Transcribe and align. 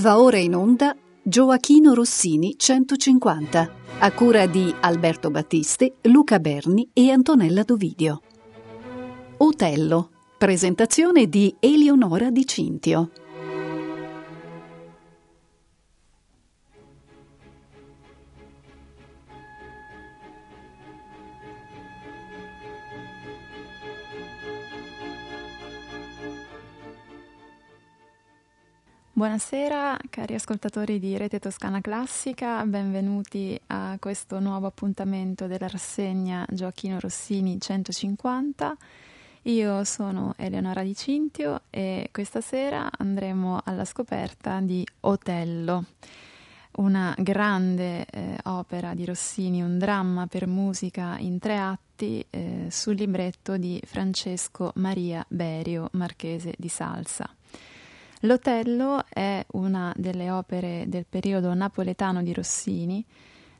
Va 0.00 0.18
ora 0.18 0.38
in 0.38 0.54
onda 0.54 0.96
Gioachino 1.22 1.92
Rossini 1.92 2.54
150, 2.56 3.70
a 3.98 4.12
cura 4.12 4.46
di 4.46 4.74
Alberto 4.80 5.30
Battisti, 5.30 5.92
Luca 6.04 6.38
Berni 6.38 6.88
e 6.94 7.10
Antonella 7.10 7.64
Dovidio. 7.64 8.22
Otello, 9.36 10.10
presentazione 10.38 11.28
di 11.28 11.54
Eleonora 11.60 12.30
Di 12.30 12.46
Cintio. 12.46 13.10
Buonasera 29.20 29.98
cari 30.08 30.32
ascoltatori 30.32 30.98
di 30.98 31.14
Rete 31.18 31.40
Toscana 31.40 31.82
Classica, 31.82 32.64
benvenuti 32.64 33.60
a 33.66 33.98
questo 34.00 34.40
nuovo 34.40 34.66
appuntamento 34.66 35.46
della 35.46 35.68
rassegna 35.68 36.46
Gioachino 36.48 36.98
Rossini 36.98 37.60
150. 37.60 38.74
Io 39.42 39.84
sono 39.84 40.32
Eleonora 40.38 40.82
Di 40.82 40.96
Cintio 40.96 41.64
e 41.68 42.08
questa 42.10 42.40
sera 42.40 42.88
andremo 42.96 43.60
alla 43.62 43.84
scoperta 43.84 44.58
di 44.60 44.86
Otello, 45.00 45.84
una 46.76 47.14
grande 47.18 48.06
eh, 48.06 48.38
opera 48.44 48.94
di 48.94 49.04
Rossini, 49.04 49.60
un 49.60 49.76
dramma 49.76 50.28
per 50.28 50.46
musica 50.46 51.18
in 51.18 51.38
tre 51.38 51.58
atti 51.58 52.24
eh, 52.30 52.68
sul 52.70 52.94
libretto 52.94 53.58
di 53.58 53.82
Francesco 53.84 54.72
Maria 54.76 55.22
Berio, 55.28 55.90
marchese 55.92 56.54
di 56.56 56.68
Salsa. 56.68 57.28
L'Otello 58.24 59.02
è 59.08 59.42
una 59.52 59.94
delle 59.96 60.30
opere 60.30 60.84
del 60.88 61.06
periodo 61.08 61.54
napoletano 61.54 62.22
di 62.22 62.34
Rossini. 62.34 63.02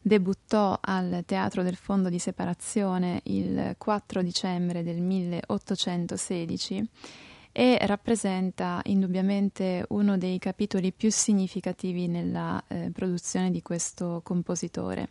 Debuttò 0.02 0.78
al 0.78 1.22
Teatro 1.24 1.62
del 1.62 1.76
Fondo 1.76 2.10
di 2.10 2.18
Separazione 2.18 3.22
il 3.24 3.74
4 3.78 4.22
dicembre 4.22 4.82
del 4.82 5.00
1816 5.00 6.88
e 7.52 7.78
rappresenta 7.86 8.82
indubbiamente 8.84 9.84
uno 9.88 10.18
dei 10.18 10.38
capitoli 10.38 10.92
più 10.92 11.10
significativi 11.10 12.06
nella 12.06 12.62
eh, 12.68 12.90
produzione 12.92 13.50
di 13.50 13.62
questo 13.62 14.20
compositore. 14.22 15.08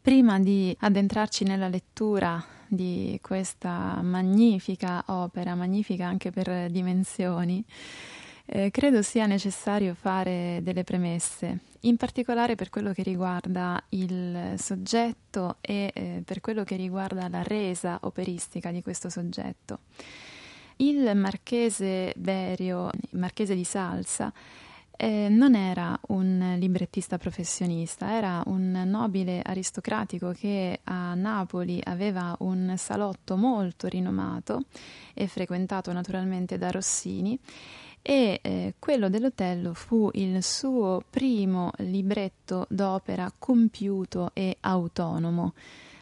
Prima 0.00 0.40
di 0.40 0.74
addentrarci 0.80 1.44
nella 1.44 1.68
lettura 1.68 2.42
di 2.66 3.18
questa 3.20 4.00
magnifica 4.02 5.04
opera, 5.08 5.54
magnifica 5.54 6.06
anche 6.06 6.30
per 6.30 6.70
dimensioni, 6.70 7.62
eh, 8.52 8.72
credo 8.72 9.00
sia 9.00 9.26
necessario 9.26 9.94
fare 9.94 10.58
delle 10.62 10.82
premesse, 10.82 11.60
in 11.82 11.96
particolare 11.96 12.56
per 12.56 12.68
quello 12.68 12.92
che 12.92 13.04
riguarda 13.04 13.80
il 13.90 14.54
soggetto 14.56 15.58
e 15.60 15.92
eh, 15.94 16.22
per 16.24 16.40
quello 16.40 16.64
che 16.64 16.74
riguarda 16.74 17.28
la 17.28 17.44
resa 17.44 18.00
operistica 18.02 18.72
di 18.72 18.82
questo 18.82 19.08
soggetto. 19.08 19.80
Il 20.76 21.12
marchese 21.14 22.12
Berio, 22.16 22.90
marchese 23.10 23.54
di 23.54 23.62
Salsa, 23.64 24.32
eh, 24.96 25.28
non 25.30 25.54
era 25.54 25.98
un 26.08 26.56
librettista 26.58 27.18
professionista, 27.18 28.16
era 28.16 28.42
un 28.46 28.82
nobile 28.84 29.42
aristocratico 29.42 30.32
che 30.32 30.80
a 30.84 31.14
Napoli 31.14 31.80
aveva 31.84 32.34
un 32.40 32.74
salotto 32.76 33.36
molto 33.36 33.86
rinomato 33.86 34.64
e 35.14 35.28
frequentato 35.28 35.92
naturalmente 35.92 36.58
da 36.58 36.70
Rossini 36.70 37.38
e 38.02 38.40
eh, 38.42 38.74
quello 38.78 39.08
dell'Otello 39.08 39.74
fu 39.74 40.10
il 40.14 40.42
suo 40.42 41.02
primo 41.08 41.70
libretto 41.78 42.66
d'opera 42.68 43.32
compiuto 43.38 44.30
e 44.32 44.56
autonomo. 44.60 45.54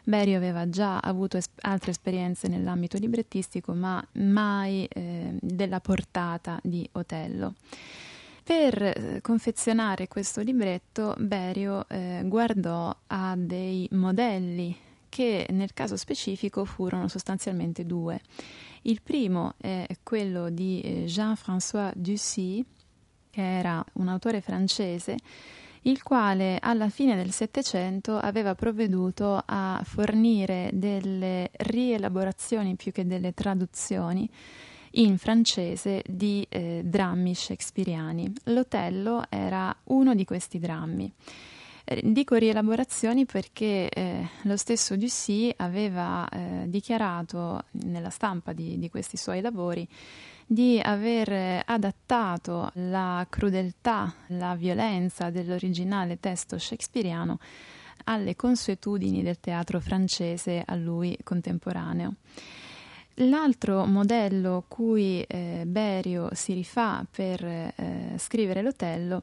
Berio 0.03 0.37
aveva 0.37 0.69
già 0.69 0.97
avuto 0.97 1.37
es- 1.37 1.49
altre 1.61 1.91
esperienze 1.91 2.47
nell'ambito 2.47 2.97
librettistico, 2.97 3.73
ma 3.73 4.03
mai 4.13 4.85
eh, 4.85 5.35
della 5.39 5.79
portata 5.79 6.59
di 6.63 6.87
Otello. 6.93 7.53
Per 8.43 8.81
eh, 8.81 9.19
confezionare 9.21 10.07
questo 10.07 10.41
libretto, 10.41 11.13
Berio 11.19 11.87
eh, 11.87 12.23
guardò 12.25 12.95
a 13.07 13.35
dei 13.37 13.87
modelli 13.91 14.75
che 15.09 15.45
nel 15.49 15.73
caso 15.73 15.95
specifico 15.95 16.65
furono 16.65 17.07
sostanzialmente 17.07 17.85
due. 17.85 18.19
Il 18.83 19.01
primo 19.01 19.53
è 19.57 19.85
quello 20.03 20.49
di 20.49 20.81
eh, 20.81 21.03
Jean-François 21.05 21.91
Ducy, 21.95 22.63
che 23.29 23.41
era 23.41 23.83
un 23.93 24.07
autore 24.07 24.41
francese, 24.41 25.17
il 25.83 26.03
quale 26.03 26.57
alla 26.59 26.89
fine 26.89 27.15
del 27.15 27.31
Settecento 27.31 28.17
aveva 28.17 28.55
provveduto 28.55 29.41
a 29.45 29.81
fornire 29.83 30.69
delle 30.73 31.49
rielaborazioni 31.53 32.75
più 32.75 32.91
che 32.91 33.05
delle 33.05 33.33
traduzioni 33.33 34.29
in 34.93 35.17
francese 35.17 36.03
di 36.07 36.45
eh, 36.49 36.81
drammi 36.83 37.33
shakespeariani. 37.33 38.33
L'Otello 38.45 39.23
era 39.29 39.75
uno 39.85 40.15
di 40.15 40.25
questi 40.25 40.59
drammi. 40.59 41.13
Eh, 41.91 42.01
dico 42.03 42.35
rielaborazioni 42.35 43.25
perché 43.25 43.89
eh, 43.89 44.29
lo 44.43 44.57
stesso 44.57 44.95
Ducy 44.95 45.51
aveva 45.57 46.29
eh, 46.29 46.65
dichiarato 46.67 47.63
nella 47.83 48.11
stampa 48.11 48.53
di, 48.53 48.77
di, 48.77 48.91
questi 48.91 49.17
suoi 49.17 49.41
lavori 49.41 49.87
di 50.45 50.79
aver 50.79 51.63
adattato 51.65 52.69
la 52.75 53.25
crudeltà, 53.27 54.13
la 54.27 54.53
violenza 54.53 55.31
dell'originale 55.31 56.19
testo 56.19 56.59
shakespeariano 56.59 57.39
alle 58.03 58.35
consuetudini 58.35 59.23
del 59.23 59.39
teatro 59.39 59.79
francese 59.79 60.61
a 60.63 60.75
lui 60.75 61.17
contemporaneo. 61.23 62.13
L'altro 63.21 63.85
modello 63.85 64.63
cui 64.69 65.21
eh, 65.23 65.63
Berio 65.67 66.29
si 66.31 66.53
rifà 66.53 67.05
per 67.09 67.43
eh, 67.43 67.73
scrivere 68.15 68.61
l'Otello 68.61 69.21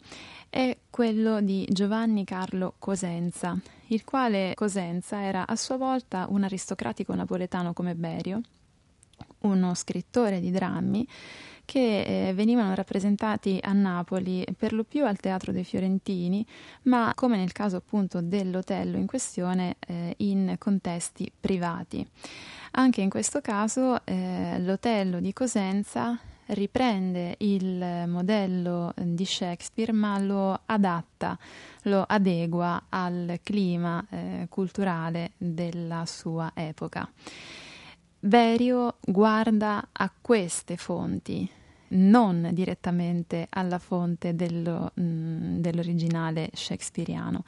è 0.50 0.76
quello 0.90 1.40
di 1.40 1.66
Giovanni 1.70 2.24
Carlo 2.24 2.74
Cosenza, 2.78 3.58
il 3.86 4.04
quale 4.04 4.52
Cosenza 4.54 5.22
era 5.22 5.46
a 5.46 5.56
sua 5.56 5.78
volta 5.78 6.26
un 6.28 6.44
aristocratico 6.44 7.14
napoletano 7.14 7.72
come 7.72 7.94
Berio, 7.94 8.42
uno 9.40 9.72
scrittore 9.72 10.40
di 10.40 10.50
drammi 10.50 11.08
che 11.66 12.28
eh, 12.28 12.32
venivano 12.32 12.74
rappresentati 12.74 13.58
a 13.60 13.72
Napoli 13.72 14.46
per 14.56 14.72
lo 14.72 14.84
più 14.84 15.04
al 15.04 15.18
Teatro 15.18 15.52
dei 15.52 15.64
Fiorentini, 15.64 16.46
ma 16.84 17.12
come 17.14 17.36
nel 17.36 17.52
caso 17.52 17.76
appunto 17.76 18.22
dell'Otello 18.22 18.96
in 18.96 19.06
questione 19.06 19.76
eh, 19.86 20.14
in 20.18 20.54
contesti 20.56 21.30
privati. 21.38 22.08
Anche 22.72 23.02
in 23.02 23.10
questo 23.10 23.40
caso 23.42 24.04
eh, 24.04 24.58
l'Otello 24.60 25.20
di 25.20 25.32
Cosenza 25.32 26.18
riprende 26.46 27.34
il 27.38 28.04
modello 28.06 28.92
di 28.96 29.24
Shakespeare 29.24 29.92
ma 29.92 30.18
lo 30.18 30.60
adatta, 30.66 31.36
lo 31.82 32.04
adegua 32.06 32.84
al 32.88 33.40
clima 33.42 34.04
eh, 34.08 34.46
culturale 34.48 35.32
della 35.36 36.04
sua 36.06 36.52
epoca. 36.54 37.10
Berio 38.26 38.96
guarda 39.00 39.90
a 39.92 40.10
queste 40.20 40.76
fonti, 40.76 41.48
non 41.90 42.48
direttamente 42.50 43.46
alla 43.50 43.78
fonte 43.78 44.34
dello, 44.34 44.90
mh, 44.94 45.00
mm, 45.00 45.56
dell'originale 45.58 46.50
shakespeariano. 46.52 47.44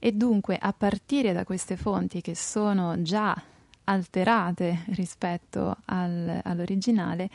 E 0.00 0.10
dunque 0.10 0.58
a 0.60 0.74
partire 0.76 1.32
da 1.32 1.44
queste 1.44 1.76
fonti 1.76 2.22
che 2.22 2.34
sono 2.34 3.00
già 3.02 3.40
alterate 3.84 4.82
rispetto 4.94 5.76
al, 5.84 6.40
all'originale, 6.42 7.30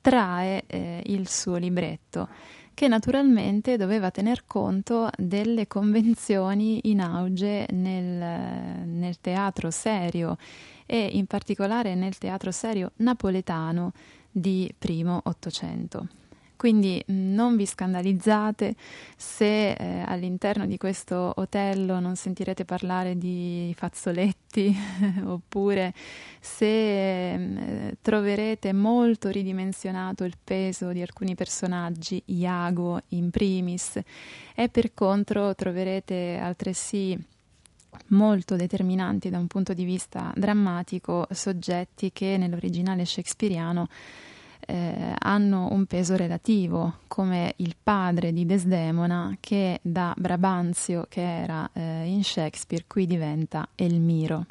trae 0.00 0.64
eh, 0.66 1.02
il 1.08 1.28
suo 1.28 1.56
libretto, 1.56 2.26
che 2.72 2.88
naturalmente 2.88 3.76
doveva 3.76 4.10
tener 4.10 4.44
conto 4.46 5.10
delle 5.18 5.66
convenzioni 5.66 6.88
in 6.90 7.02
auge 7.02 7.66
nel, 7.72 8.86
nel 8.86 9.20
teatro 9.20 9.70
serio 9.70 10.38
e 10.92 11.10
in 11.12 11.26
particolare 11.26 11.94
nel 11.94 12.18
teatro 12.18 12.50
serio 12.50 12.90
napoletano 12.96 13.92
di 14.28 14.74
primo 14.76 15.20
Ottocento. 15.26 16.08
Quindi 16.56 17.00
non 17.06 17.54
vi 17.54 17.64
scandalizzate 17.64 18.74
se 19.16 19.70
eh, 19.70 20.02
all'interno 20.04 20.66
di 20.66 20.78
questo 20.78 21.32
hotel 21.36 21.78
non 22.00 22.16
sentirete 22.16 22.64
parlare 22.64 23.16
di 23.16 23.72
fazzoletti 23.76 24.76
oppure 25.24 25.94
se 26.40 27.34
eh, 27.34 27.96
troverete 28.02 28.72
molto 28.72 29.28
ridimensionato 29.28 30.24
il 30.24 30.34
peso 30.42 30.90
di 30.90 31.00
alcuni 31.00 31.36
personaggi, 31.36 32.20
Iago 32.26 33.00
in 33.10 33.30
primis, 33.30 34.00
e 34.56 34.68
per 34.68 34.92
contro 34.92 35.54
troverete 35.54 36.36
altresì 36.42 37.16
molto 38.08 38.56
determinanti 38.56 39.30
da 39.30 39.38
un 39.38 39.46
punto 39.46 39.72
di 39.72 39.84
vista 39.84 40.32
drammatico 40.34 41.26
soggetti 41.30 42.12
che 42.12 42.36
nell'originale 42.36 43.04
shakespeariano 43.04 43.88
eh, 44.66 45.14
hanno 45.18 45.68
un 45.72 45.86
peso 45.86 46.16
relativo, 46.16 46.98
come 47.08 47.54
il 47.56 47.74
padre 47.82 48.32
di 48.32 48.46
Desdemona 48.46 49.36
che 49.40 49.80
da 49.82 50.14
Brabanzio, 50.16 51.06
che 51.08 51.22
era 51.22 51.68
eh, 51.72 52.04
in 52.06 52.22
Shakespeare, 52.22 52.84
qui 52.86 53.06
diventa 53.06 53.68
Elmiro. 53.74 54.46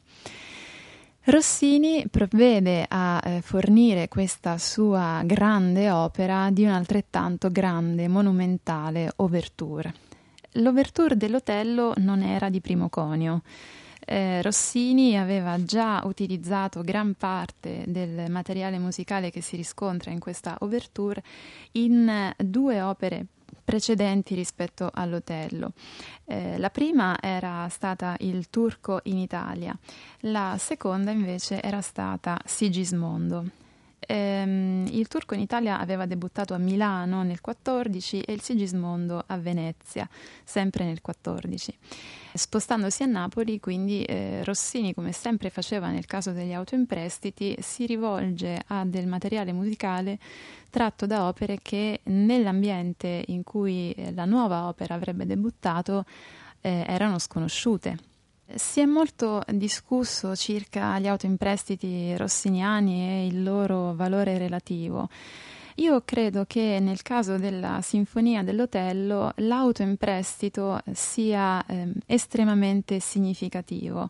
Rossini 1.24 2.07
provvede 2.09 2.85
a 2.88 3.21
eh, 3.24 3.42
fornire 3.42 4.07
questa 4.07 4.57
sua 4.57 5.21
grande 5.25 5.92
opera 5.92 6.50
di 6.50 6.63
un 6.63 6.71
altrettanto 6.71 7.51
grande, 7.51 8.07
monumentale 8.07 9.12
ouverture. 9.18 9.94
L'ouverture 10.53 11.15
dell'Otello 11.15 11.93
non 11.97 12.21
era 12.21 12.49
di 12.49 12.59
primo 12.59 12.89
conio. 12.89 13.41
Eh, 14.03 14.41
Rossini 14.41 15.19
aveva 15.19 15.63
già 15.63 16.01
utilizzato 16.05 16.81
gran 16.81 17.13
parte 17.13 17.83
del 17.85 18.31
materiale 18.31 18.79
musicale 18.79 19.29
che 19.29 19.41
si 19.41 19.55
riscontra 19.55 20.09
in 20.09 20.19
questa 20.19 20.57
ouverture 20.61 21.21
in 21.73 22.33
due 22.37 22.81
opere 22.81 23.25
precedenti 23.63 24.33
rispetto 24.33 24.89
all'Otello. 24.91 25.73
Eh, 26.25 26.57
la 26.57 26.71
prima 26.71 27.17
era 27.21 27.67
stata 27.69 28.15
Il 28.21 28.49
Turco 28.49 29.01
in 29.03 29.19
Italia, 29.19 29.77
la 30.21 30.55
seconda 30.57 31.11
invece 31.11 31.61
era 31.61 31.81
stata 31.81 32.39
Sigismondo. 32.43 33.69
Ehm, 33.99 34.87
il 34.89 35.07
Turco 35.07 35.33
in 35.33 35.41
Italia 35.41 35.79
aveva 35.79 36.05
debuttato 36.05 36.53
a 36.53 36.57
Milano 36.57 37.23
nel 37.23 37.41
14 37.41 38.21
e 38.21 38.33
il 38.33 38.41
Sigismondo 38.41 39.23
a 39.25 39.37
Venezia, 39.37 40.07
sempre 40.43 40.85
nel 40.85 41.01
14. 41.01 41.77
Spostandosi 42.33 43.03
a 43.03 43.07
Napoli, 43.07 43.59
quindi 43.59 44.03
eh, 44.03 44.43
Rossini, 44.43 44.93
come 44.93 45.11
sempre 45.11 45.49
faceva 45.49 45.89
nel 45.89 46.05
caso 46.05 46.31
degli 46.31 46.53
autoimprestiti, 46.53 47.57
si 47.59 47.85
rivolge 47.85 48.61
a 48.67 48.85
del 48.85 49.07
materiale 49.07 49.51
musicale 49.51 50.19
tratto 50.69 51.05
da 51.05 51.27
opere 51.27 51.59
che 51.61 52.01
nell'ambiente 52.03 53.23
in 53.27 53.43
cui 53.43 53.91
eh, 53.91 54.13
la 54.13 54.25
nuova 54.25 54.67
opera 54.67 54.93
avrebbe 54.93 55.25
debuttato 55.25 56.05
eh, 56.61 56.83
erano 56.87 57.19
sconosciute. 57.19 58.08
Si 58.55 58.79
è 58.79 58.85
molto 58.85 59.43
discusso 59.47 60.35
circa 60.35 60.97
gli 60.99 61.07
autoimprestiti 61.07 62.17
rossiniani 62.17 63.01
e 63.01 63.27
il 63.27 63.43
loro 63.43 63.93
valore 63.93 64.37
relativo. 64.37 65.09
Io 65.75 66.01
credo 66.03 66.45
che 66.45 66.79
nel 66.81 67.01
caso 67.01 67.37
della 67.37 67.81
Sinfonia 67.81 68.43
dell'Otello 68.43 69.31
l'autoimprestito 69.35 70.81
sia 70.91 71.63
eh, 71.65 71.93
estremamente 72.05 72.99
significativo 72.99 74.09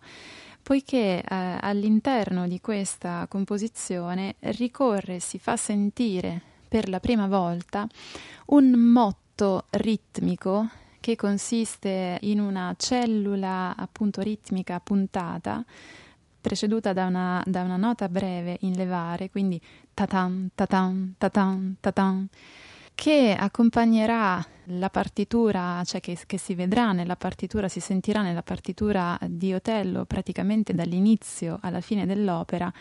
poiché 0.62 1.22
eh, 1.22 1.58
all'interno 1.60 2.48
di 2.48 2.60
questa 2.62 3.26
composizione 3.28 4.36
ricorre, 4.40 5.20
si 5.20 5.40
fa 5.40 5.58
sentire 5.58 6.42
per 6.68 6.90
la 6.90 7.00
prima 7.00 7.28
volta 7.28 7.88
un 8.48 8.70
motto 8.72 9.66
ritmico 9.72 10.70
che 11.00 11.16
consiste 11.16 12.18
in 12.22 12.40
una 12.40 12.76
cellula 12.78 13.76
appunto 13.78 14.22
ritmica 14.22 14.80
puntata 14.80 15.64
preceduta 16.42 16.94
da 16.94 17.06
una, 17.06 17.44
da 17.46 17.64
una 17.64 17.76
nota 17.76 18.08
breve 18.08 18.58
in 18.62 18.74
levare, 18.74 19.30
quindi 19.30 19.62
tatan, 19.94 20.50
tatan, 20.56 21.16
tatan, 21.18 21.76
tatan, 21.80 22.28
che 22.96 23.36
accompagnerà 23.38 24.46
la 24.72 24.90
partitura, 24.90 25.82
cioè 25.86 26.02
che, 26.02 26.18
che, 26.26 26.38
si 26.38 26.54
vedrà 26.54 26.92
nella 26.92 27.16
partitura, 27.16 27.68
si 27.68 27.80
sentirà 27.80 28.22
nella 28.22 28.44
partitura 28.44 29.18
di 29.26 29.54
Otello 29.54 30.06
praticamente 30.06 30.74
dall'inizio 30.74 31.60
alla 31.62 31.82
fine 31.82 32.06
dell'opera 32.06 32.72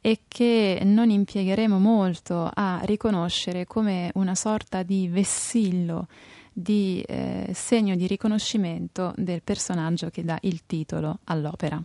e 0.00 0.22
che 0.26 0.80
non 0.84 1.10
impiegheremo 1.10 1.78
molto 1.78 2.50
a 2.52 2.80
riconoscere 2.84 3.66
come 3.66 4.10
una 4.14 4.34
sorta 4.34 4.82
di 4.82 5.08
vessillo 5.08 6.08
di 6.52 7.02
eh, 7.06 7.50
segno 7.54 7.94
di 7.96 8.06
riconoscimento 8.06 9.12
del 9.16 9.42
personaggio 9.42 10.10
che 10.10 10.24
dà 10.24 10.38
il 10.42 10.64
titolo 10.66 11.20
all'opera. 11.24 11.82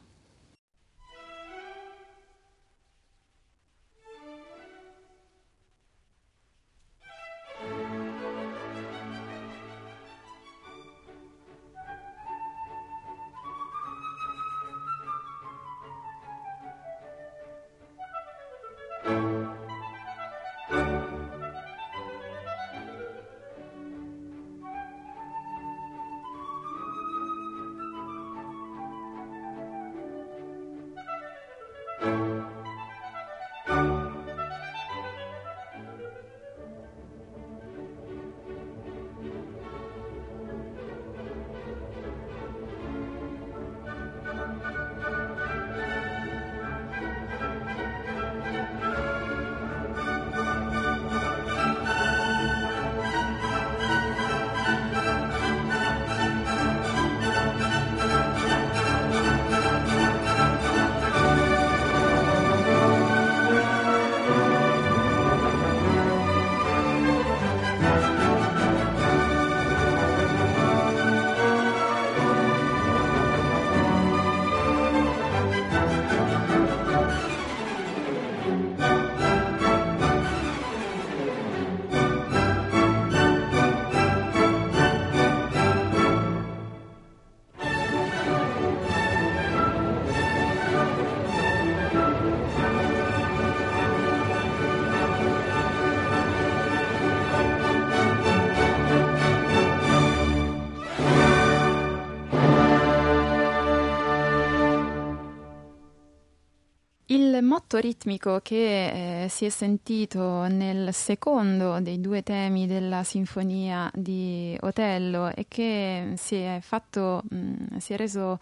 Motto 107.42 107.78
ritmico 107.78 108.40
che 108.42 109.24
eh, 109.24 109.30
si 109.30 109.46
è 109.46 109.50
sentito 109.50 110.48
nel 110.48 110.94
secondo 110.94 111.80
dei 111.80 112.00
due 112.02 112.24
temi 112.24 112.68
della 112.68 113.04
sinfonia 113.04 113.90
di 113.94 114.58
Otello 114.62 115.34
e 115.34 115.46
che 115.48 116.14
si 116.18 116.36
è 116.36 116.60
fatto, 116.62 117.24
mh, 117.30 117.38
mm, 117.38 117.78
si 117.78 117.94
è 117.94 117.98
reso 117.98 118.40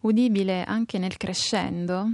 udibile 0.00 0.64
anche 0.64 0.98
nel 0.98 1.16
crescendo, 1.16 2.08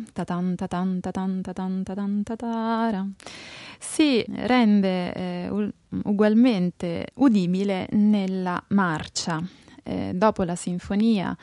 si 3.79 4.25
rende 4.29 5.13
eh, 5.15 5.73
ugualmente 6.05 7.09
udibile 7.15 7.89
nella 7.93 8.63
marcia. 8.69 9.43
Eh, 9.85 10.13
dopo 10.15 10.45
la 10.45 10.55
sinfonia 10.55 11.37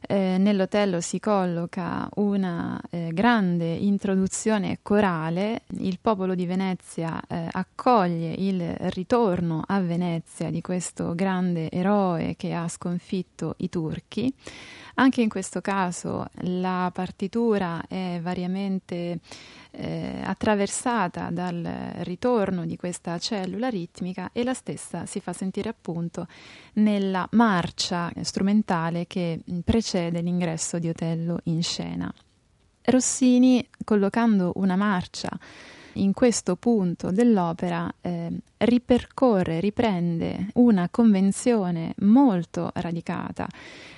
eh, 0.00 0.36
nell'hotel 0.38 1.02
si 1.02 1.18
colloca 1.20 2.08
una 2.16 2.80
eh, 2.90 3.10
grande 3.12 3.72
introduzione 3.72 4.78
corale, 4.82 5.62
il 5.78 5.98
popolo 6.00 6.34
di 6.34 6.46
Venezia 6.46 7.20
eh, 7.26 7.48
accoglie 7.50 8.32
il 8.32 8.74
ritorno 8.90 9.62
a 9.66 9.80
Venezia 9.80 10.50
di 10.50 10.60
questo 10.60 11.14
grande 11.14 11.70
eroe 11.70 12.34
che 12.36 12.52
ha 12.52 12.68
sconfitto 12.68 13.54
i 13.58 13.68
turchi. 13.68 14.32
Anche 14.98 15.20
in 15.20 15.28
questo 15.28 15.60
caso 15.60 16.26
la 16.40 16.90
partitura 16.92 17.84
è 17.86 18.18
variamente 18.22 19.20
eh, 19.72 20.20
attraversata 20.24 21.28
dal 21.30 21.62
ritorno 21.98 22.64
di 22.64 22.76
questa 22.76 23.18
cellula 23.18 23.68
ritmica 23.68 24.30
e 24.32 24.42
la 24.42 24.54
stessa 24.54 25.04
si 25.04 25.20
fa 25.20 25.34
sentire 25.34 25.68
appunto 25.68 26.26
nella 26.74 27.28
marcia 27.32 28.10
strumentale 28.22 29.06
che 29.06 29.40
precede 29.62 30.22
l'ingresso 30.22 30.78
di 30.78 30.88
Otello 30.88 31.40
in 31.44 31.62
scena. 31.62 32.10
Rossini, 32.84 33.68
collocando 33.84 34.52
una 34.54 34.76
marcia 34.76 35.28
in 35.96 36.12
questo 36.12 36.56
punto 36.56 37.10
dell'opera 37.10 37.92
eh, 38.00 38.30
ripercorre, 38.58 39.60
riprende 39.60 40.48
una 40.54 40.88
convenzione 40.90 41.94
molto 41.98 42.70
radicata 42.74 43.46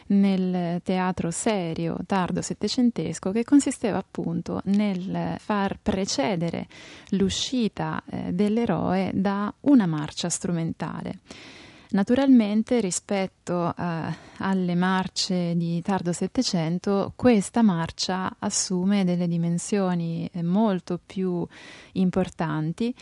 nel 0.09 0.81
teatro 0.83 1.31
serio 1.31 1.99
tardo 2.07 2.40
settecentesco 2.40 3.31
che 3.31 3.45
consisteva 3.45 3.99
appunto 3.99 4.61
nel 4.64 5.37
far 5.38 5.78
precedere 5.83 6.67
l'uscita 7.11 8.02
eh, 8.09 8.33
dell'eroe 8.33 9.11
da 9.14 9.52
una 9.61 9.87
marcia 9.87 10.28
strumentale. 10.28 11.19
Naturalmente 11.90 12.80
rispetto 12.80 13.75
eh, 13.75 14.14
alle 14.38 14.75
marce 14.75 15.57
di 15.57 15.80
tardo 15.80 16.12
Settecento 16.12 17.14
questa 17.16 17.62
marcia 17.62 18.37
assume 18.38 19.04
delle 19.04 19.26
dimensioni 19.26 20.28
eh, 20.30 20.42
molto 20.42 21.00
più 21.04 21.47
importanti 21.92 22.95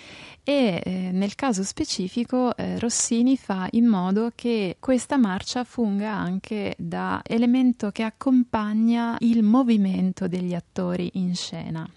e 0.44 0.80
eh, 0.84 1.10
nel 1.12 1.34
caso 1.34 1.64
specifico 1.64 2.56
eh, 2.56 2.78
Rossini 2.78 3.36
fa 3.36 3.66
in 3.72 3.86
modo 3.86 4.30
che 4.36 4.76
questa 4.78 5.16
marcia 5.16 5.64
funga 5.64 6.12
anche 6.12 6.76
da 6.78 7.22
elemento 7.26 7.90
che 7.90 8.04
accompagna 8.04 9.16
il 9.18 9.42
movimento 9.42 10.28
degli 10.28 10.54
attori 10.54 11.10
in 11.14 11.34
scena. 11.34 11.90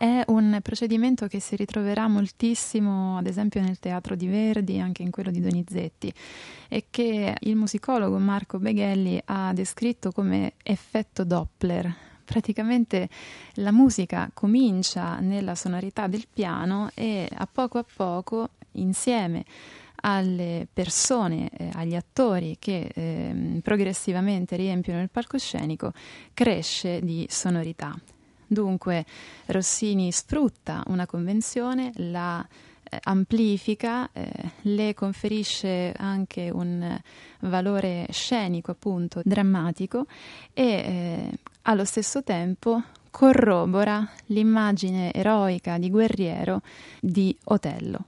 È 0.00 0.24
un 0.28 0.60
procedimento 0.62 1.26
che 1.26 1.40
si 1.40 1.56
ritroverà 1.56 2.08
moltissimo, 2.08 3.18
ad 3.18 3.26
esempio, 3.26 3.60
nel 3.60 3.78
teatro 3.78 4.14
di 4.14 4.28
Verdi, 4.28 4.80
anche 4.80 5.02
in 5.02 5.10
quello 5.10 5.30
di 5.30 5.42
Donizetti, 5.42 6.10
e 6.70 6.86
che 6.88 7.36
il 7.38 7.54
musicologo 7.54 8.16
Marco 8.16 8.58
Beghelli 8.58 9.20
ha 9.26 9.52
descritto 9.52 10.10
come 10.10 10.54
effetto 10.62 11.22
Doppler. 11.22 11.94
Praticamente 12.24 13.10
la 13.56 13.72
musica 13.72 14.30
comincia 14.32 15.18
nella 15.20 15.54
sonorità 15.54 16.06
del 16.06 16.24
piano 16.32 16.90
e 16.94 17.28
a 17.30 17.46
poco 17.46 17.76
a 17.76 17.84
poco, 17.84 18.52
insieme 18.76 19.44
alle 19.96 20.66
persone, 20.72 21.50
eh, 21.50 21.68
agli 21.74 21.94
attori 21.94 22.56
che 22.58 22.90
eh, 22.94 23.60
progressivamente 23.62 24.56
riempiono 24.56 25.02
il 25.02 25.10
palcoscenico, 25.10 25.92
cresce 26.32 27.00
di 27.02 27.26
sonorità. 27.28 27.94
Dunque 28.52 29.06
Rossini 29.46 30.10
sfrutta 30.10 30.82
una 30.88 31.06
convenzione, 31.06 31.92
la 31.98 32.44
eh, 32.82 32.98
amplifica, 33.04 34.10
eh, 34.12 34.28
le 34.62 34.92
conferisce 34.92 35.94
anche 35.96 36.50
un 36.50 37.00
valore 37.42 38.08
scenico, 38.10 38.72
appunto, 38.72 39.20
drammatico 39.24 40.06
e 40.52 40.64
eh, 40.64 41.30
allo 41.62 41.84
stesso 41.84 42.24
tempo 42.24 42.82
corrobora 43.12 44.04
l'immagine 44.26 45.12
eroica 45.12 45.78
di 45.78 45.88
guerriero 45.88 46.62
di 46.98 47.36
Otello. 47.44 48.06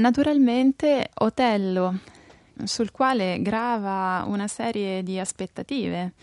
Naturalmente 0.00 1.10
Otello, 1.12 1.98
sul 2.64 2.90
quale 2.90 3.42
grava 3.42 4.24
una 4.26 4.48
serie 4.48 5.02
di 5.02 5.18
aspettative 5.18 6.14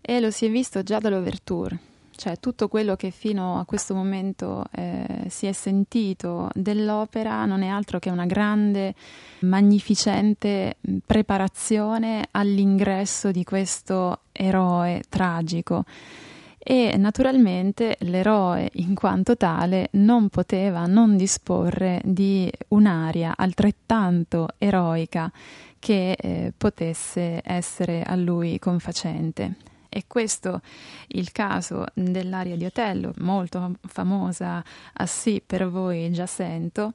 e 0.00 0.20
lo 0.20 0.30
si 0.30 0.46
è 0.46 0.50
visto 0.50 0.84
già 0.84 1.00
dall'ouverture, 1.00 1.76
cioè 2.14 2.38
tutto 2.38 2.68
quello 2.68 2.94
che 2.94 3.10
fino 3.10 3.58
a 3.58 3.64
questo 3.64 3.92
momento 3.92 4.64
eh, 4.70 5.24
si 5.26 5.46
è 5.46 5.52
sentito 5.52 6.48
dell'opera 6.54 7.44
non 7.44 7.62
è 7.62 7.66
altro 7.66 7.98
che 7.98 8.08
una 8.08 8.24
grande, 8.24 8.94
magnificente 9.40 10.76
preparazione 11.04 12.28
all'ingresso 12.30 13.32
di 13.32 13.42
questo 13.42 14.20
eroe 14.30 15.02
tragico 15.08 15.84
e 16.58 16.96
naturalmente 16.96 17.96
l'eroe 18.00 18.68
in 18.74 18.94
quanto 18.94 19.36
tale 19.36 19.88
non 19.92 20.28
poteva 20.28 20.86
non 20.86 21.16
disporre 21.16 22.00
di 22.04 22.50
un'aria 22.68 23.34
altrettanto 23.36 24.48
eroica 24.58 25.30
che 25.78 26.12
eh, 26.12 26.52
potesse 26.56 27.40
essere 27.44 28.02
a 28.02 28.14
lui 28.16 28.58
confacente. 28.58 29.54
E 29.88 30.04
questo 30.06 30.60
il 31.08 31.32
caso 31.32 31.86
dell'aria 31.94 32.56
di 32.56 32.66
Otello, 32.66 33.12
molto 33.18 33.76
famosa 33.86 34.62
a 34.92 35.06
sì 35.06 35.42
per 35.44 35.68
voi 35.70 36.12
già 36.12 36.26
sento, 36.26 36.92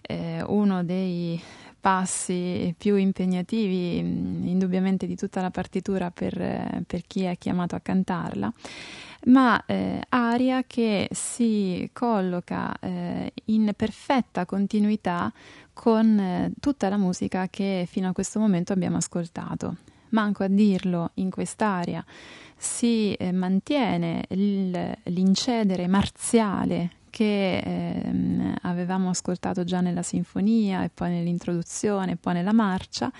eh, 0.00 0.42
uno 0.46 0.84
dei 0.84 1.40
passi 1.80 2.74
più 2.76 2.96
impegnativi 2.96 3.98
indubbiamente 3.98 5.06
di 5.06 5.16
tutta 5.16 5.40
la 5.40 5.50
partitura 5.50 6.10
per, 6.10 6.40
eh, 6.40 6.82
per 6.86 7.02
chi 7.06 7.22
è 7.22 7.36
chiamato 7.36 7.74
a 7.74 7.80
cantarla 7.80 8.52
ma 9.26 9.64
eh, 9.66 10.00
aria 10.08 10.64
che 10.66 11.08
si 11.12 11.88
colloca 11.92 12.76
eh, 12.78 13.32
in 13.46 13.72
perfetta 13.76 14.44
continuità 14.44 15.32
con 15.72 16.18
eh, 16.18 16.52
tutta 16.60 16.88
la 16.88 16.96
musica 16.96 17.48
che 17.48 17.86
fino 17.88 18.08
a 18.08 18.12
questo 18.12 18.38
momento 18.38 18.72
abbiamo 18.72 18.96
ascoltato. 18.96 19.76
Manco 20.10 20.44
a 20.44 20.48
dirlo, 20.48 21.10
in 21.14 21.30
quest'aria 21.30 22.04
si 22.56 23.12
eh, 23.14 23.32
mantiene 23.32 24.24
il, 24.28 24.96
l'incedere 25.04 25.88
marziale 25.88 26.90
che 27.16 27.56
eh, 27.56 28.12
avevamo 28.60 29.08
ascoltato 29.08 29.64
già 29.64 29.80
nella 29.80 30.02
sinfonia 30.02 30.84
e 30.84 30.90
poi 30.92 31.08
nell'introduzione 31.08 32.12
e 32.12 32.16
poi 32.16 32.34
nella 32.34 32.52
marcia 32.52 33.10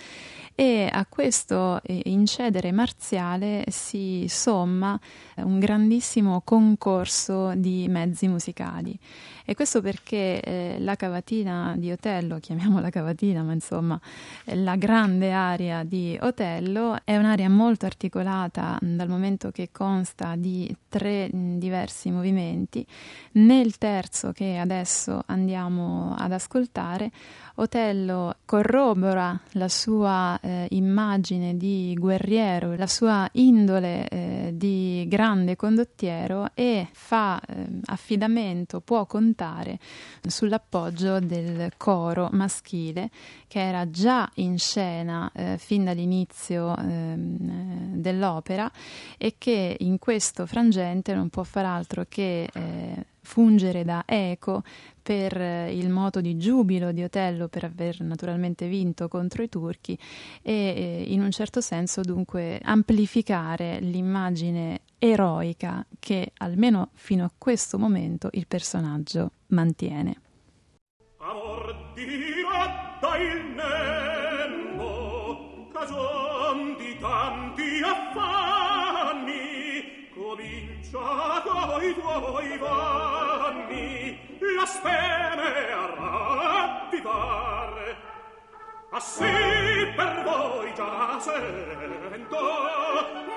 e 0.54 0.86
a 0.92 1.06
questo 1.06 1.80
eh, 1.82 2.02
incedere 2.04 2.72
marziale 2.72 3.64
si 3.68 4.26
somma 4.28 5.00
un 5.36 5.58
grandissimo 5.58 6.42
concorso 6.44 7.54
di 7.54 7.86
mezzi 7.88 8.28
musicali. 8.28 8.98
E 9.48 9.54
questo 9.54 9.80
perché 9.80 10.40
eh, 10.40 10.76
la 10.80 10.96
cavatina 10.96 11.74
di 11.78 11.92
Otello, 11.92 12.40
chiamiamola 12.40 12.90
cavatina, 12.90 13.44
ma 13.44 13.52
insomma 13.52 13.98
la 14.46 14.74
grande 14.74 15.30
aria 15.30 15.84
di 15.84 16.18
Otello 16.20 16.98
è 17.04 17.16
un'aria 17.16 17.48
molto 17.48 17.86
articolata 17.86 18.76
dal 18.82 19.08
momento 19.08 19.52
che 19.52 19.68
consta 19.70 20.34
di 20.34 20.74
tre 20.88 21.30
diversi 21.30 22.10
movimenti. 22.10 22.84
Nel 23.32 23.78
terzo 23.78 24.32
che 24.32 24.56
adesso 24.56 25.22
andiamo 25.26 26.16
ad 26.18 26.32
ascoltare, 26.32 27.12
Otello 27.58 28.36
corrobora 28.44 29.40
la 29.52 29.68
sua 29.68 30.38
eh, 30.42 30.66
immagine 30.72 31.56
di 31.56 31.96
guerriero, 31.98 32.76
la 32.76 32.86
sua 32.86 33.26
indole 33.32 34.06
eh, 34.08 34.50
di 34.52 35.06
grande 35.08 35.56
condottiero 35.56 36.50
e 36.52 36.86
fa 36.92 37.40
eh, 37.40 37.66
affidamento, 37.86 38.80
può 38.80 39.06
contare 39.06 39.78
sull'appoggio 40.20 41.18
del 41.18 41.72
coro 41.78 42.28
maschile 42.30 43.08
che 43.48 43.60
era 43.60 43.88
già 43.88 44.30
in 44.34 44.58
scena 44.58 45.30
eh, 45.34 45.56
fin 45.58 45.84
dall'inizio 45.84 46.76
ehm, 46.76 47.96
dell'opera 47.96 48.70
e 49.16 49.36
che 49.38 49.78
in 49.80 49.98
questo 49.98 50.44
frangente 50.44 51.14
non 51.14 51.30
può 51.30 51.42
far 51.42 51.64
altro 51.64 52.04
che 52.06 52.50
eh, 52.52 53.06
fungere 53.26 53.84
da 53.84 54.04
eco 54.06 54.62
per 55.02 55.36
eh, 55.36 55.76
il 55.76 55.90
moto 55.90 56.20
di 56.20 56.36
giubilo 56.36 56.92
di 56.92 57.02
Otello 57.02 57.48
per 57.48 57.64
aver 57.64 58.00
naturalmente 58.00 58.68
vinto 58.68 59.08
contro 59.08 59.42
i 59.42 59.48
turchi 59.48 59.98
e 60.42 60.52
eh, 60.52 61.04
in 61.08 61.20
un 61.22 61.32
certo 61.32 61.60
senso 61.60 62.02
dunque 62.02 62.60
amplificare 62.62 63.80
l'immagine 63.80 64.82
eroica 64.98 65.84
che 65.98 66.32
almeno 66.38 66.90
fino 66.94 67.24
a 67.24 67.30
questo 67.36 67.78
momento 67.78 68.28
il 68.32 68.46
personaggio 68.46 69.32
mantiene. 69.48 70.20
Amor 71.18 71.92
diretta 71.94 73.16
il 73.18 73.54
nembo, 74.76 74.88
cagion 75.72 76.76
di 76.78 76.96
tanti 77.00 77.82
affanni, 77.82 78.65
lasciato 80.96 81.50
a 81.50 81.78
tuoi 81.78 82.58
vanni 82.58 84.18
la 84.56 84.66
speme 84.66 85.72
a 85.72 85.86
ravvivare. 86.88 87.96
Assì 88.90 89.24
ah 89.24 89.94
per 89.94 90.22
voi 90.24 90.74
già 90.74 91.18
sento 91.20 92.38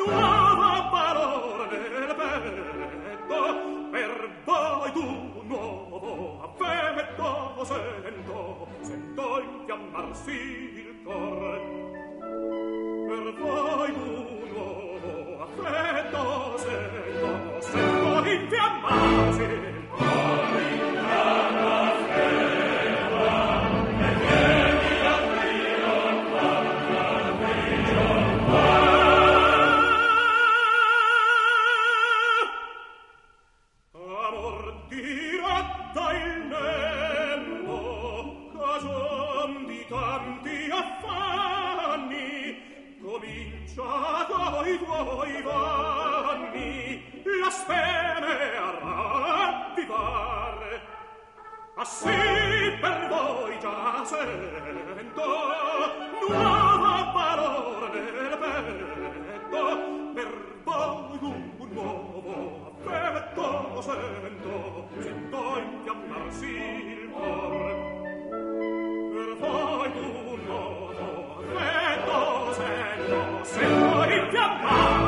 nuova 0.06 0.90
valore 0.92 1.78
nel 1.90 2.16
petto. 2.16 3.90
Per 3.92 4.30
voi 4.46 4.92
tu 4.92 5.42
nuovo 5.44 6.42
avvemetto 6.44 7.64
sento 7.66 8.68
sento 8.82 9.42
infiammarsi 9.42 10.32
il 10.32 11.02
cor 11.04 11.88
per 13.08 13.34
voi 13.40 13.94
tu 13.94 14.48
nuovo 14.54 15.42
affetto 15.42 16.58
sento. 16.58 17.09
Aus 17.60 17.72
dem 17.74 17.82
Korinther 18.02 18.70
Mase, 18.82 19.50
Ah, 51.80 51.82
a 51.82 51.86
sé 51.86 52.78
per 52.82 53.08
voi 53.08 53.58
già 53.62 54.04
sento 54.04 55.24
nuova 56.28 57.12
parola 57.14 57.88
nel 57.88 58.38
petto. 58.38 59.62
Per 60.14 60.62
voi 60.66 61.20
un 61.22 61.70
nuovo 61.70 62.76
affetto 62.84 63.82
sento 63.82 64.90
sento 65.00 65.40
infiammarsi 65.58 66.48
il 66.48 67.10
cor 67.14 67.76
per 69.14 69.38
voi 69.40 69.92
un 69.96 70.40
nuovo 70.48 71.40
affetto 71.40 72.54
sento 72.56 73.44
sento 73.44 74.04
infiammarsi 74.04 74.99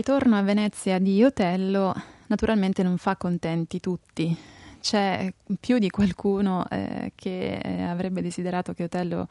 ritorno 0.00 0.38
a 0.38 0.40
Venezia 0.40 0.98
di 0.98 1.22
Otello 1.22 1.94
naturalmente 2.28 2.82
non 2.82 2.96
fa 2.96 3.16
contenti 3.16 3.80
tutti. 3.80 4.34
C'è 4.80 5.30
più 5.60 5.76
di 5.76 5.90
qualcuno 5.90 6.66
eh, 6.70 7.12
che 7.14 7.58
eh, 7.58 7.82
avrebbe 7.82 8.22
desiderato 8.22 8.72
che 8.72 8.84
Otello 8.84 9.28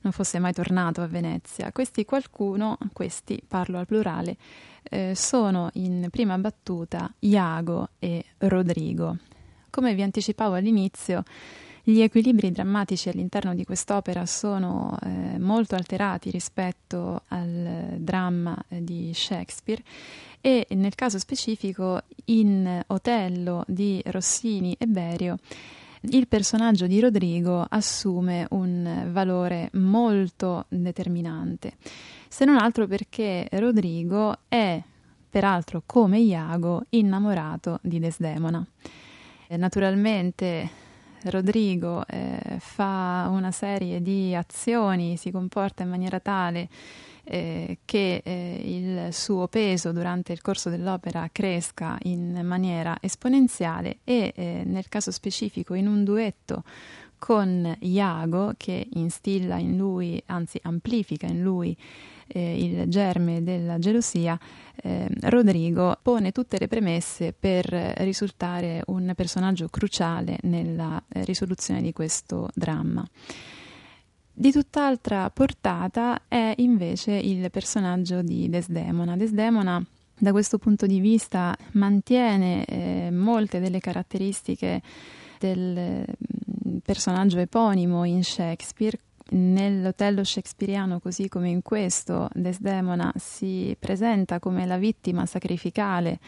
non 0.00 0.12
fosse 0.12 0.38
mai 0.38 0.54
tornato 0.54 1.02
a 1.02 1.06
Venezia. 1.06 1.72
Questi 1.72 2.06
qualcuno, 2.06 2.78
questi 2.94 3.42
parlo 3.46 3.78
al 3.78 3.84
plurale, 3.84 4.38
eh, 4.82 5.12
sono 5.14 5.68
in 5.74 6.08
prima 6.10 6.38
battuta 6.38 7.12
Iago 7.18 7.90
e 7.98 8.24
Rodrigo. 8.38 9.18
Come 9.68 9.94
vi 9.94 10.00
anticipavo 10.00 10.54
all'inizio, 10.54 11.22
gli 11.90 12.02
equilibri 12.02 12.52
drammatici 12.52 13.08
all'interno 13.08 13.54
di 13.54 13.64
quest'opera 13.64 14.26
sono 14.26 14.94
eh, 15.00 15.38
molto 15.38 15.74
alterati 15.74 16.30
rispetto 16.30 17.22
al 17.28 17.94
dramma 17.96 18.54
di 18.68 19.10
Shakespeare 19.14 19.82
e 20.42 20.66
nel 20.72 20.94
caso 20.94 21.18
specifico 21.18 22.02
in 22.26 22.82
Otello 22.88 23.64
di 23.66 24.02
Rossini 24.04 24.76
e 24.78 24.84
Berio 24.86 25.38
il 26.02 26.28
personaggio 26.28 26.86
di 26.86 27.00
Rodrigo 27.00 27.64
assume 27.66 28.46
un 28.50 29.08
valore 29.10 29.70
molto 29.72 30.66
determinante, 30.68 31.72
se 32.28 32.44
non 32.44 32.58
altro 32.58 32.86
perché 32.86 33.48
Rodrigo 33.52 34.40
è 34.46 34.78
peraltro 35.30 35.82
come 35.86 36.18
Iago, 36.18 36.84
innamorato 36.90 37.78
di 37.80 37.98
Desdemona. 37.98 38.64
Naturalmente 39.48 40.86
Rodrigo 41.30 42.06
eh, 42.06 42.56
fa 42.58 43.28
una 43.30 43.50
serie 43.50 44.02
di 44.02 44.34
azioni, 44.34 45.16
si 45.16 45.30
comporta 45.30 45.82
in 45.82 45.88
maniera 45.88 46.20
tale 46.20 46.68
eh, 47.24 47.78
che 47.84 48.22
eh, 48.24 48.60
il 48.62 49.12
suo 49.12 49.48
peso 49.48 49.92
durante 49.92 50.32
il 50.32 50.40
corso 50.40 50.70
dell'opera 50.70 51.28
cresca 51.30 51.98
in 52.04 52.40
maniera 52.42 52.96
esponenziale 53.00 53.98
e 54.04 54.32
eh, 54.34 54.62
nel 54.64 54.88
caso 54.88 55.10
specifico 55.10 55.74
in 55.74 55.86
un 55.86 56.04
duetto 56.04 56.64
con 57.18 57.76
Iago 57.80 58.54
che 58.56 58.86
instilla 58.92 59.56
in 59.56 59.76
lui, 59.76 60.22
anzi 60.26 60.58
amplifica 60.62 61.26
in 61.26 61.42
lui 61.42 61.76
eh, 62.28 62.64
il 62.64 62.88
germe 62.88 63.42
della 63.42 63.78
gelosia, 63.78 64.38
eh, 64.76 65.08
Rodrigo 65.22 65.98
pone 66.00 66.30
tutte 66.30 66.58
le 66.58 66.68
premesse 66.68 67.32
per 67.32 67.66
risultare 67.98 68.82
un 68.86 69.12
personaggio 69.16 69.68
cruciale 69.68 70.38
nella 70.42 71.02
eh, 71.08 71.24
risoluzione 71.24 71.82
di 71.82 71.92
questo 71.92 72.48
dramma. 72.54 73.04
Di 74.32 74.52
tutt'altra 74.52 75.28
portata 75.30 76.22
è 76.28 76.54
invece 76.58 77.12
il 77.12 77.50
personaggio 77.50 78.22
di 78.22 78.48
Desdemona. 78.48 79.16
Desdemona 79.16 79.84
da 80.16 80.30
questo 80.30 80.58
punto 80.58 80.86
di 80.86 81.00
vista 81.00 81.56
mantiene 81.72 82.64
eh, 82.64 83.08
molte 83.10 83.60
delle 83.60 83.80
caratteristiche 83.80 84.80
del 85.38 86.04
mm, 86.04 86.76
personaggio 86.84 87.38
eponimo 87.38 88.04
in 88.04 88.22
Shakespeare. 88.22 88.98
Nell'Otello 89.30 90.24
shakespeariano, 90.24 91.00
così 91.00 91.28
come 91.28 91.50
in 91.50 91.60
questo, 91.62 92.28
Desdemona 92.32 93.12
si 93.16 93.76
presenta 93.78 94.38
come 94.38 94.64
la 94.64 94.78
vittima 94.78 95.26
sacrificale 95.26 96.18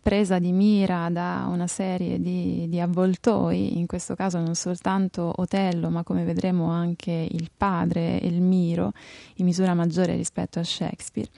presa 0.00 0.38
di 0.38 0.52
mira 0.52 1.08
da 1.10 1.46
una 1.48 1.66
serie 1.66 2.20
di, 2.20 2.66
di, 2.68 2.80
avvoltoi, 2.80 3.78
in 3.78 3.86
questo 3.86 4.14
caso 4.14 4.38
non 4.38 4.54
soltanto 4.54 5.32
Otello, 5.36 5.90
ma 5.90 6.02
come 6.02 6.24
vedremo 6.24 6.70
anche 6.70 7.28
il 7.30 7.50
padre 7.56 8.20
Elmiro, 8.20 8.92
in 9.36 9.44
misura 9.44 9.74
maggiore 9.74 10.16
rispetto 10.16 10.58
a 10.58 10.64
Shakespeare. 10.64 11.28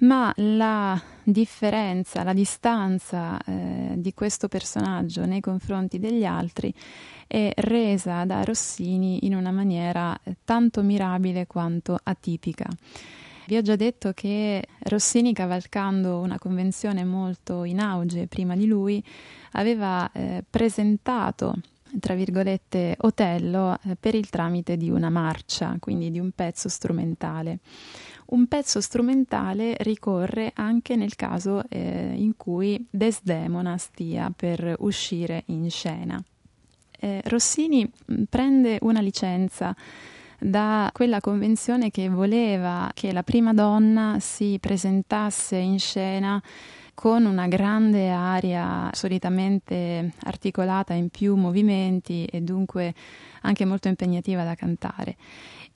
Ma 0.00 0.32
la 0.36 1.00
differenza, 1.22 2.22
la 2.22 2.32
distanza 2.32 3.38
eh, 3.42 3.94
di 3.96 4.12
questo 4.14 4.48
personaggio 4.48 5.24
nei 5.24 5.40
confronti 5.40 5.98
degli 5.98 6.24
altri 6.24 6.72
è 7.26 7.52
resa 7.56 8.24
da 8.24 8.42
Rossini 8.42 9.26
in 9.26 9.36
una 9.36 9.52
maniera 9.52 10.18
eh, 10.22 10.36
tanto 10.44 10.82
mirabile 10.82 11.46
quanto 11.46 11.98
atipica. 12.02 12.66
Vi 13.50 13.56
ho 13.56 13.62
già 13.62 13.74
detto 13.74 14.12
che 14.12 14.64
Rossini, 14.84 15.32
cavalcando 15.32 16.20
una 16.20 16.38
convenzione 16.38 17.02
molto 17.02 17.64
in 17.64 17.80
auge 17.80 18.28
prima 18.28 18.54
di 18.54 18.64
lui, 18.64 19.02
aveva 19.54 20.08
eh, 20.12 20.44
presentato 20.48 21.54
tra 21.98 22.14
virgolette 22.14 22.94
Otello 23.00 23.76
eh, 23.82 23.96
per 23.98 24.14
il 24.14 24.30
tramite 24.30 24.76
di 24.76 24.88
una 24.88 25.10
marcia, 25.10 25.74
quindi 25.80 26.12
di 26.12 26.20
un 26.20 26.30
pezzo 26.30 26.68
strumentale. 26.68 27.58
Un 28.26 28.46
pezzo 28.46 28.80
strumentale 28.80 29.74
ricorre 29.80 30.52
anche 30.54 30.94
nel 30.94 31.16
caso 31.16 31.64
eh, 31.68 32.12
in 32.14 32.36
cui 32.36 32.86
Desdemona 32.88 33.76
stia 33.78 34.30
per 34.30 34.76
uscire 34.78 35.42
in 35.46 35.68
scena. 35.70 36.22
Eh, 37.00 37.20
Rossini 37.24 37.90
prende 38.28 38.78
una 38.82 39.00
licenza 39.00 39.74
da 40.40 40.90
quella 40.92 41.20
convenzione 41.20 41.90
che 41.90 42.08
voleva 42.08 42.90
che 42.94 43.12
la 43.12 43.22
prima 43.22 43.52
donna 43.52 44.16
si 44.20 44.58
presentasse 44.60 45.56
in 45.56 45.78
scena 45.78 46.42
con 46.94 47.24
una 47.24 47.46
grande 47.46 48.10
aria 48.10 48.90
solitamente 48.92 50.12
articolata 50.24 50.92
in 50.92 51.08
più 51.08 51.34
movimenti 51.34 52.24
e 52.26 52.40
dunque 52.42 52.94
anche 53.42 53.64
molto 53.64 53.88
impegnativa 53.88 54.44
da 54.44 54.54
cantare. 54.54 55.16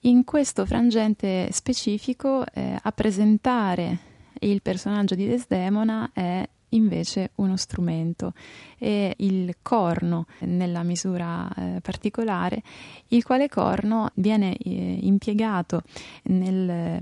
In 0.01 0.25
questo 0.25 0.67
frangente 0.67 1.49
specifico 1.51 2.45
eh, 2.53 2.79
a 2.83 2.93
presentare 2.93 3.99
il 4.41 4.61
personaggio 4.61 5.15
di 5.15 5.27
Desdemona 5.27 6.11
è 6.13 6.47
invece 6.75 7.31
uno 7.37 7.57
strumento 7.57 8.33
e 8.79 9.15
il 9.19 9.57
corno 9.63 10.27
nella 10.41 10.83
misura 10.83 11.49
eh, 11.55 11.81
particolare, 11.81 12.63
il 13.09 13.25
quale 13.25 13.49
corno 13.49 14.11
viene 14.15 14.57
eh, 14.57 14.99
impiegato 15.01 15.83
nel 16.25 16.69
eh, 16.69 17.01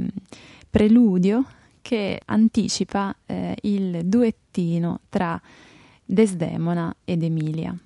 preludio 0.71 1.45
che 1.83 2.21
anticipa 2.25 3.15
eh, 3.27 3.57
il 3.63 4.05
duettino 4.05 5.01
tra 5.09 5.41
Desdemona 6.05 6.95
ed 7.05 7.23
Emilia. 7.23 7.77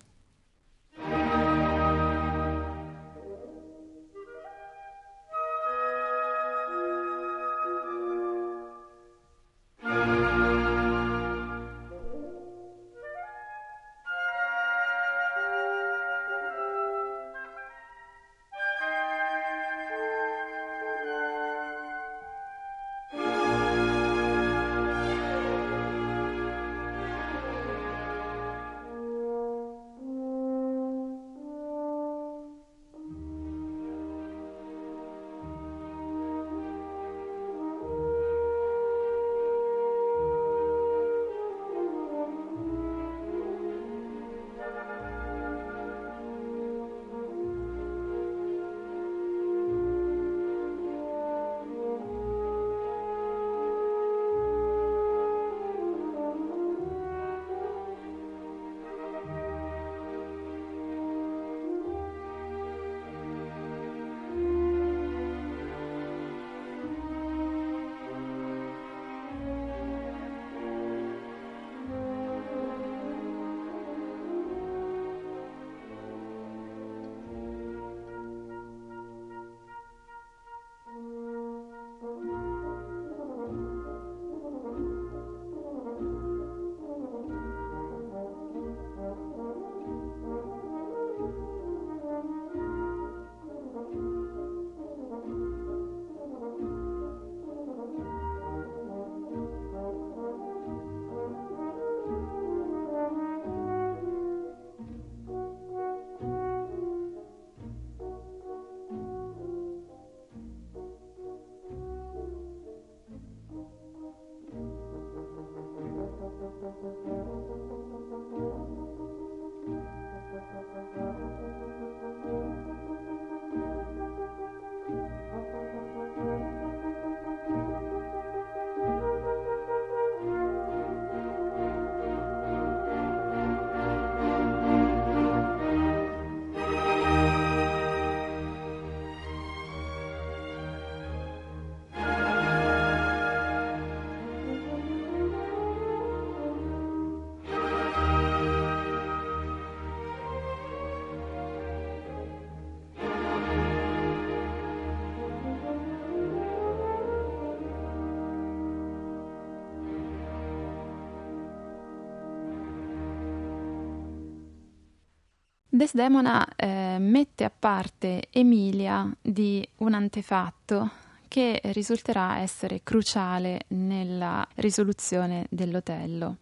Desdemona 165.76 166.48
eh, 166.56 166.96
mette 166.98 167.44
a 167.44 167.50
parte 167.50 168.28
Emilia 168.30 169.14
di 169.20 169.68
un 169.78 169.92
antefatto 169.92 170.90
che 171.28 171.60
risulterà 171.64 172.38
essere 172.38 172.80
cruciale 172.82 173.64
nella 173.68 174.46
risoluzione 174.54 175.46
dell'Otello. 175.50 176.36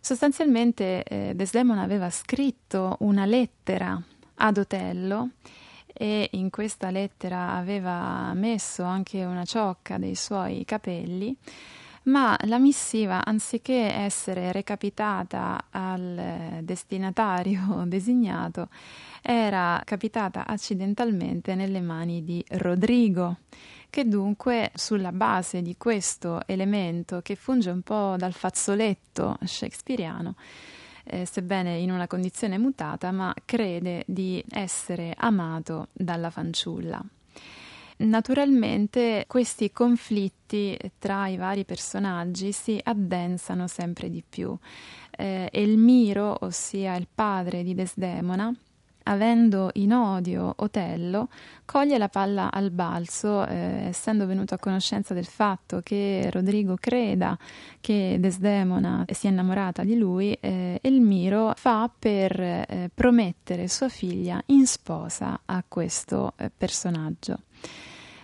Sostanzialmente 0.00 1.02
eh, 1.02 1.32
Desdemona 1.34 1.80
aveva 1.80 2.10
scritto 2.10 2.96
una 3.00 3.24
lettera 3.24 3.98
ad 4.34 4.58
Otello 4.58 5.30
e 5.86 6.28
in 6.32 6.50
questa 6.50 6.90
lettera 6.90 7.52
aveva 7.54 8.34
messo 8.34 8.82
anche 8.82 9.24
una 9.24 9.46
ciocca 9.46 9.96
dei 9.96 10.14
suoi 10.14 10.66
capelli, 10.66 11.34
ma 12.04 12.36
la 12.44 12.58
missiva, 12.58 13.24
anziché 13.24 13.92
essere 13.92 14.50
recapitata 14.52 15.66
al 15.70 16.58
destinatario 16.62 17.84
designato, 17.86 18.68
era 19.22 19.80
capitata 19.84 20.46
accidentalmente 20.46 21.54
nelle 21.54 21.80
mani 21.80 22.24
di 22.24 22.44
Rodrigo, 22.48 23.38
che 23.88 24.08
dunque 24.08 24.72
sulla 24.74 25.12
base 25.12 25.62
di 25.62 25.76
questo 25.76 26.40
elemento 26.46 27.20
che 27.20 27.36
funge 27.36 27.70
un 27.70 27.82
po' 27.82 28.14
dal 28.16 28.32
fazzoletto 28.32 29.36
shakespeariano, 29.44 30.34
eh, 31.04 31.26
sebbene 31.26 31.76
in 31.76 31.90
una 31.90 32.06
condizione 32.06 32.58
mutata, 32.58 33.12
ma 33.12 33.34
crede 33.44 34.04
di 34.06 34.42
essere 34.50 35.14
amato 35.16 35.88
dalla 35.92 36.30
fanciulla. 36.30 37.04
Naturalmente 37.98 39.24
questi 39.26 39.70
conflitti 39.70 40.76
tra 40.98 41.28
i 41.28 41.36
vari 41.36 41.64
personaggi 41.64 42.52
si 42.52 42.80
addensano 42.82 43.66
sempre 43.66 44.10
di 44.10 44.22
più. 44.28 44.56
Eh, 45.10 45.48
Elmiro, 45.52 46.36
ossia 46.40 46.96
il 46.96 47.06
padre 47.12 47.62
di 47.62 47.74
Desdemona, 47.74 48.52
avendo 49.04 49.70
in 49.74 49.92
odio 49.92 50.52
Otello, 50.58 51.28
coglie 51.64 51.98
la 51.98 52.08
palla 52.08 52.50
al 52.50 52.70
balzo, 52.70 53.46
eh, 53.46 53.86
essendo 53.88 54.26
venuto 54.26 54.54
a 54.54 54.58
conoscenza 54.58 55.14
del 55.14 55.26
fatto 55.26 55.80
che 55.82 56.28
Rodrigo 56.30 56.76
creda 56.78 57.36
che 57.80 58.16
Desdemona 58.18 59.04
sia 59.10 59.30
innamorata 59.30 59.84
di 59.84 59.96
lui, 59.96 60.36
eh, 60.40 60.78
Elmiro 60.82 61.52
fa 61.56 61.90
per 61.96 62.40
eh, 62.40 62.90
promettere 62.92 63.68
sua 63.68 63.88
figlia 63.88 64.42
in 64.46 64.66
sposa 64.66 65.40
a 65.44 65.62
questo 65.66 66.34
eh, 66.36 66.50
personaggio. 66.56 67.38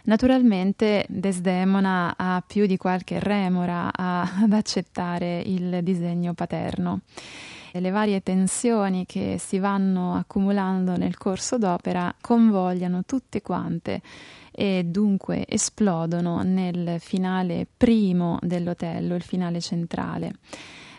Naturalmente 0.05 1.05
Desdemona 1.09 2.15
ha 2.17 2.43
più 2.47 2.67
di 2.67 2.77
qualche 2.77 3.19
remora 3.19 3.91
a, 3.95 4.23
ad 4.43 4.53
accettare 4.53 5.41
il 5.41 5.81
disegno 5.83 6.33
paterno 6.35 7.01
le 7.73 7.91
varie 7.91 8.23
tensioni 8.23 9.05
che 9.07 9.37
si 9.39 9.59
vanno 9.59 10.15
accumulando 10.15 10.97
nel 10.97 11.17
corso 11.17 11.59
d'opera 11.59 12.15
convogliano 12.21 13.05
tutte 13.05 13.43
quante 13.43 14.01
e 14.51 14.85
dunque 14.85 15.45
esplodono 15.47 16.43
nel 16.43 16.97
finale 16.99 17.67
primo 17.77 18.39
dell'Otello, 18.43 19.15
il 19.15 19.23
finale 19.23 19.61
centrale. 19.61 20.35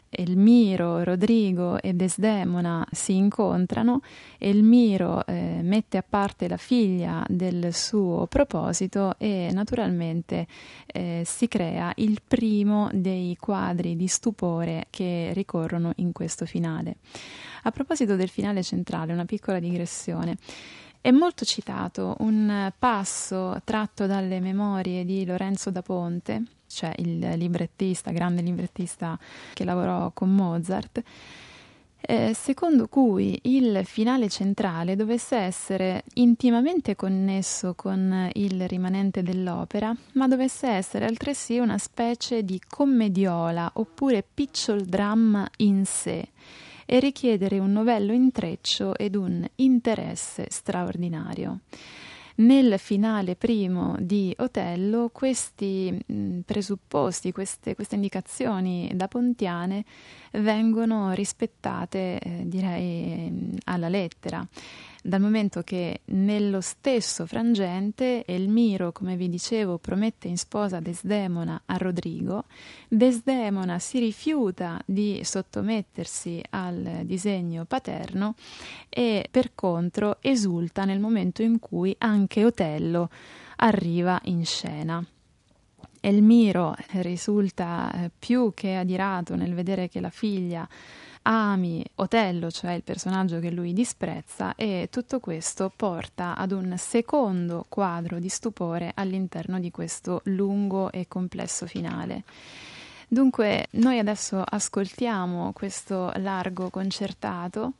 Elmiro, 0.09 1.03
Rodrigo 1.03 1.81
e 1.81 1.93
Desdemona 1.93 2.85
si 2.91 3.15
incontrano, 3.15 4.01
Elmiro 4.37 5.25
eh, 5.25 5.59
mette 5.61 5.97
a 5.97 6.03
parte 6.07 6.47
la 6.47 6.57
figlia 6.57 7.23
del 7.27 7.73
suo 7.73 8.25
proposito 8.27 9.15
e 9.17 9.49
naturalmente 9.53 10.47
eh, 10.87 11.23
si 11.25 11.47
crea 11.47 11.91
il 11.97 12.21
primo 12.27 12.89
dei 12.91 13.37
quadri 13.39 13.95
di 13.95 14.07
stupore 14.07 14.87
che 14.89 15.31
ricorrono 15.33 15.93
in 15.97 16.11
questo 16.11 16.45
finale. 16.45 16.97
A 17.63 17.71
proposito 17.71 18.15
del 18.15 18.29
finale 18.29 18.63
centrale, 18.63 19.13
una 19.13 19.25
piccola 19.25 19.59
digressione. 19.59 20.37
È 21.01 21.11
molto 21.11 21.45
citato 21.45 22.15
un 22.19 22.73
passo 22.77 23.61
tratto 23.63 24.05
dalle 24.05 24.41
memorie 24.41 25.05
di 25.05 25.25
Lorenzo 25.25 25.71
da 25.71 25.81
Ponte, 25.81 26.43
cioè 26.69 26.93
il 26.97 27.19
librettista, 27.19 28.11
grande 28.11 28.41
librettista 28.41 29.17
che 29.53 29.63
lavorò 29.65 30.11
con 30.11 30.33
Mozart, 30.33 31.03
eh, 32.01 32.33
secondo 32.33 32.87
cui 32.87 33.37
il 33.43 33.81
finale 33.83 34.29
centrale 34.29 34.95
dovesse 34.95 35.35
essere 35.35 36.03
intimamente 36.15 36.95
connesso 36.95 37.73
con 37.75 38.29
il 38.33 38.67
rimanente 38.67 39.21
dell'opera, 39.21 39.93
ma 40.13 40.27
dovesse 40.27 40.67
essere 40.67 41.05
altresì 41.05 41.59
una 41.59 41.77
specie 41.77 42.43
di 42.43 42.61
commediola 42.65 43.69
oppure 43.75 44.23
picciol 44.33 44.85
dramma 44.85 45.49
in 45.57 45.85
sé 45.85 46.29
e 46.85 46.99
richiedere 46.99 47.59
un 47.59 47.71
novello 47.71 48.13
intreccio 48.13 48.95
ed 48.95 49.15
un 49.15 49.45
interesse 49.55 50.47
straordinario. 50.49 51.59
Nel 52.39 52.79
finale 52.79 53.35
primo 53.35 53.97
di 53.99 54.33
Otello 54.37 55.09
questi 55.11 56.01
presupposti, 56.45 57.33
queste, 57.33 57.75
queste, 57.75 57.95
indicazioni 57.95 58.89
da 58.93 59.09
pontiane 59.09 59.83
vengono 60.31 61.11
rispettate, 61.11 62.17
eh, 62.19 62.43
direi, 62.45 63.51
alla 63.65 63.89
lettera 63.89 64.47
dal 65.01 65.21
momento 65.21 65.61
che 65.61 66.01
nello 66.05 66.59
stesso 66.61 67.25
frangente 67.25 68.25
Elmiro, 68.25 68.91
come 68.91 69.15
vi 69.15 69.29
dicevo, 69.29 69.77
promette 69.77 70.27
in 70.27 70.37
sposa 70.37 70.79
Desdemona 70.79 71.61
a 71.65 71.77
Rodrigo, 71.77 72.45
Desdemona 72.87 73.79
si 73.79 73.99
rifiuta 73.99 74.81
di 74.85 75.21
sottomettersi 75.23 76.41
al 76.49 77.01
disegno 77.03 77.65
paterno 77.65 78.35
e 78.89 79.27
per 79.31 79.51
contro 79.55 80.17
esulta 80.21 80.83
nel 80.83 80.99
momento 80.99 81.41
in 81.41 81.59
cui 81.59 81.95
anche 81.99 82.43
Otello 82.43 83.09
arriva 83.57 84.19
in 84.25 84.45
scena. 84.45 85.03
Elmiro 86.01 86.75
risulta 86.93 87.91
eh, 87.91 88.11
più 88.17 88.53
che 88.53 88.75
adirato 88.75 89.35
nel 89.35 89.53
vedere 89.53 89.89
che 89.89 89.99
la 89.99 90.09
figlia 90.09 90.67
ami 91.23 91.83
Otello, 91.95 92.49
cioè 92.51 92.73
il 92.73 92.83
personaggio 92.83 93.39
che 93.39 93.51
lui 93.51 93.73
disprezza, 93.73 94.55
e 94.55 94.87
tutto 94.91 95.19
questo 95.19 95.71
porta 95.75 96.35
ad 96.35 96.51
un 96.51 96.75
secondo 96.77 97.65
quadro 97.69 98.19
di 98.19 98.29
stupore 98.29 98.91
all'interno 98.95 99.59
di 99.59 99.71
questo 99.71 100.21
lungo 100.25 100.91
e 100.91 101.07
complesso 101.07 101.65
finale. 101.65 102.23
Dunque, 103.07 103.67
noi 103.71 103.97
adesso 103.97 104.43
ascoltiamo 104.45 105.51
questo 105.53 106.11
largo 106.17 106.69
concertato 106.69 107.73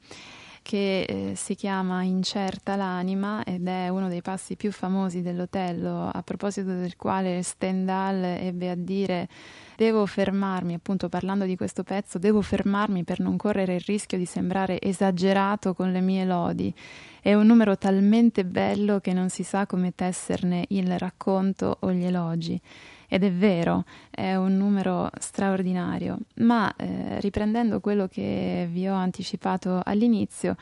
che 0.70 1.02
eh, 1.02 1.32
si 1.36 1.56
chiama 1.56 2.04
Incerta 2.04 2.76
l'anima 2.76 3.44
ed 3.44 3.68
è 3.68 3.90
uno 3.90 4.08
dei 4.08 4.22
passi 4.22 4.56
più 4.56 4.72
famosi 4.72 5.24
dell'Otello, 5.24 6.12
a 6.14 6.22
proposito 6.22 6.76
del 6.76 6.96
quale 6.96 7.42
Stendhal 7.42 8.24
ebbe 8.24 8.70
a 8.70 8.76
dire 8.76 9.28
devo 9.76 10.06
fermarmi, 10.06 10.76
appunto 10.76 11.10
parlando 11.10 11.46
di 11.46 11.56
questo 11.56 11.82
pezzo, 11.82 12.20
devo 12.20 12.42
fermarmi 12.42 13.04
per 13.04 13.20
non 13.20 13.36
correre 13.36 13.74
il 13.76 13.84
rischio 13.84 14.20
di 14.20 14.26
sembrare 14.26 14.80
esagerato 14.80 15.74
con 15.74 15.92
le 15.92 16.02
mie 16.02 16.24
lodi. 16.24 16.72
È 17.20 17.34
un 17.34 17.48
numero 17.48 17.76
talmente 17.76 18.46
bello 18.46 19.00
che 19.00 19.12
non 19.12 19.30
si 19.30 19.42
sa 19.42 19.66
come 19.66 19.96
tesserne 19.96 20.66
il 20.68 21.00
racconto 21.00 21.78
o 21.80 21.92
gli 21.92 22.04
elogi. 22.04 22.62
Ed 23.10 23.24
è 23.24 23.32
vero, 23.32 23.86
è 24.12 24.36
un 24.36 24.56
numero 24.56 25.10
straordinario, 25.20 26.20
ma 26.36 26.72
eh, 26.76 27.20
riprendendo 27.20 27.80
quello 27.80 28.08
che 28.08 28.70
vi 28.72 28.88
ho 28.88 28.94
anticipato 28.94 29.82
all'inizio, 29.84 30.56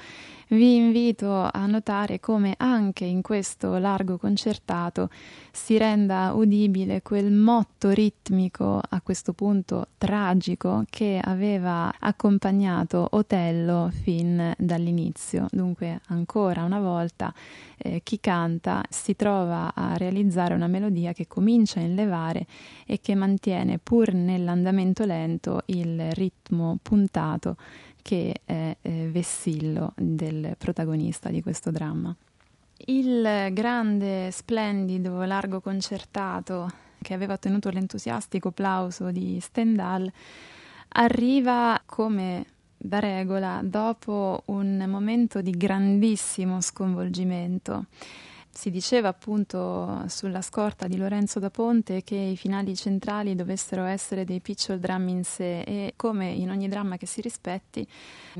vi 0.50 0.78
invito 0.78 1.50
a 1.52 1.66
notare 1.66 2.22
come 2.22 2.54
anche 2.58 3.04
in 3.04 3.22
questo 3.22 3.78
largo 3.78 4.18
concertato 4.18 5.10
si 5.52 5.78
renda 5.78 6.32
udibile 6.34 7.02
quel 7.02 7.32
motto 7.34 7.90
ritmico, 7.90 8.80
a 8.88 9.02
questo 9.02 9.34
punto 9.34 9.88
tragico, 9.98 10.86
che 10.90 11.20
aveva 11.22 11.94
accompagnato 12.00 13.08
Otello 13.12 13.90
fin 13.92 14.54
dall'inizio. 14.58 15.48
Dunque, 15.52 16.00
ancora 16.08 16.64
una 16.64 16.80
volta, 16.80 17.34
eh, 17.76 18.02
chi 18.04 18.20
canta 18.22 18.84
si 18.88 19.16
trova 19.16 19.74
a 19.74 19.98
realizzare 19.98 20.54
una 20.54 20.68
melodia 20.68 21.12
che 21.12 21.28
comincia 21.28 21.80
a 21.80 21.84
inlevare 21.84 22.37
e 22.86 23.00
che 23.00 23.15
mantiene, 23.15 23.80
pur 23.80 24.13
nell'andamento 24.13 25.06
lento, 25.06 25.62
il 25.67 26.12
ritmo 26.12 26.78
puntato 26.82 27.56
che 28.02 28.41
è 28.45 28.76
eh, 28.82 29.10
vessillo 29.12 29.93
del 29.95 30.56
protagonista 30.58 31.30
di 31.30 31.41
questo 31.41 31.71
dramma. 31.71 32.15
Il 32.86 33.50
grande, 33.52 34.30
splendido, 34.32 35.23
largo 35.23 35.62
concertato 35.62 36.69
che 37.02 37.13
aveva 37.13 37.34
ottenuto 37.34 37.69
l'entusiastico 37.69 38.52
plauso 38.52 39.12
di 39.12 39.39
Stendhal 39.39 40.12
arriva 40.89 41.82
come 41.86 42.45
da 42.78 43.00
regola 43.00 43.62
dopo 43.63 44.43
un 44.45 44.86
momento 44.88 45.41
di 45.41 45.52
grandissimo 45.52 46.62
sconvolgimento 46.62 47.86
si 48.58 48.72
diceva 48.72 49.10
appunto 49.10 50.06
sulla 50.08 50.41
scorta 50.41 50.88
di 50.88 50.98
Lorenzo 50.98 51.38
da 51.38 51.52
Ponte 51.52 52.04
che 52.04 52.15
i 52.15 52.36
finali 52.36 52.76
centrali 52.76 53.36
dovessero 53.36 53.84
essere 53.84 54.26
dei 54.26 54.39
picciol 54.39 54.80
drammi 54.80 55.12
in 55.12 55.24
sé 55.24 55.62
e 55.62 55.93
come 55.96 56.32
in 56.32 56.50
ogni 56.50 56.67
dramma 56.67 56.98
che 56.98 57.06
si 57.06 57.22
rispetti, 57.22 57.88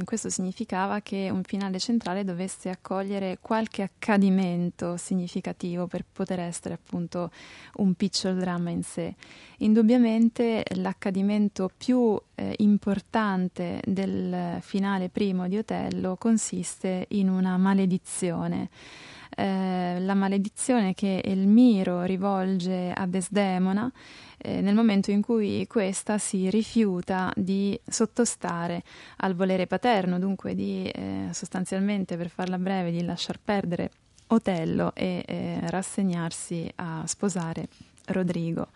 questo 0.06 0.32
significava 0.32 1.02
che 1.02 1.30
un 1.32 1.44
finale 1.44 1.78
centrale 1.78 2.24
dovesse 2.24 2.70
accogliere 2.70 3.38
qualche 3.40 3.84
accadimento 3.84 4.98
significativo 4.98 5.86
per 5.86 6.04
poter 6.12 6.40
essere 6.40 6.74
appunto 6.74 7.30
un 7.76 7.94
picciol 7.94 8.40
dramma 8.40 8.72
in 8.72 8.82
sé. 8.82 9.14
Indubbiamente 9.58 10.66
l'accadimento 10.78 11.70
più 11.78 12.20
eh, 12.34 12.56
importante 12.58 13.82
del 13.86 14.58
finale 14.62 15.10
primo 15.10 15.48
di 15.48 15.60
Otello 15.60 16.16
consiste 16.16 17.06
in 17.10 17.30
una 17.30 17.56
maledizione. 17.58 18.70
Eh, 19.40 20.00
la 20.00 20.16
maledizione 20.16 20.96
che 20.96 21.22
Elmiro 21.24 22.02
rivolge 22.02 22.92
a 22.92 23.06
Desdemona 23.06 23.92
eh, 24.40 24.62
nel 24.62 24.74
momento 24.74 25.12
in 25.12 25.22
cui 25.22 25.68
questa 25.68 26.18
si 26.18 26.50
rifiuta 26.50 27.32
di 27.36 27.80
sottostare 27.88 28.82
al 29.18 29.36
volere 29.36 29.68
paterno, 29.68 30.18
dunque 30.18 30.56
di 30.56 30.90
eh, 30.90 31.30
sostanzialmente, 31.34 32.18
per 32.18 32.30
farla 32.30 32.58
breve, 32.58 32.90
di 32.90 33.04
lasciar 33.04 33.40
perdere 33.40 33.92
Otello 34.30 34.92
e 34.96 35.24
eh, 35.28 35.60
rassegnarsi 35.70 36.68
a 36.78 37.04
sposare 37.06 37.68
Rodrigo. 38.06 38.70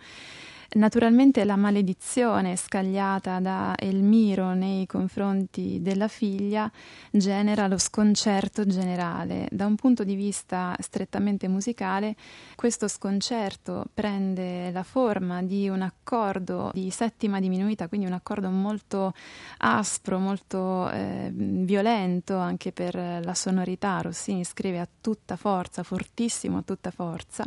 Naturalmente 0.73 1.43
la 1.43 1.57
maledizione 1.57 2.55
scagliata 2.55 3.41
da 3.41 3.73
Elmiro 3.77 4.53
nei 4.53 4.85
confronti 4.85 5.81
della 5.81 6.07
figlia 6.07 6.71
genera 7.11 7.67
lo 7.67 7.77
sconcerto 7.77 8.65
generale. 8.65 9.49
Da 9.51 9.65
un 9.65 9.75
punto 9.75 10.05
di 10.05 10.15
vista 10.15 10.73
strettamente 10.79 11.49
musicale, 11.49 12.15
questo 12.55 12.87
sconcerto 12.87 13.83
prende 13.93 14.71
la 14.71 14.83
forma 14.83 15.43
di 15.43 15.67
un 15.67 15.81
accordo 15.81 16.71
di 16.73 16.89
settima 16.89 17.41
diminuita, 17.41 17.89
quindi 17.89 18.05
un 18.05 18.13
accordo 18.13 18.49
molto 18.49 19.13
aspro, 19.57 20.19
molto 20.19 20.89
eh, 20.89 21.31
violento 21.33 22.37
anche 22.37 22.71
per 22.71 22.95
la 22.95 23.33
sonorità. 23.33 23.99
Rossini 23.99 24.45
scrive 24.45 24.79
a 24.79 24.87
tutta 25.01 25.35
forza, 25.35 25.83
fortissimo 25.83 26.59
a 26.59 26.61
tutta 26.61 26.91
forza, 26.91 27.43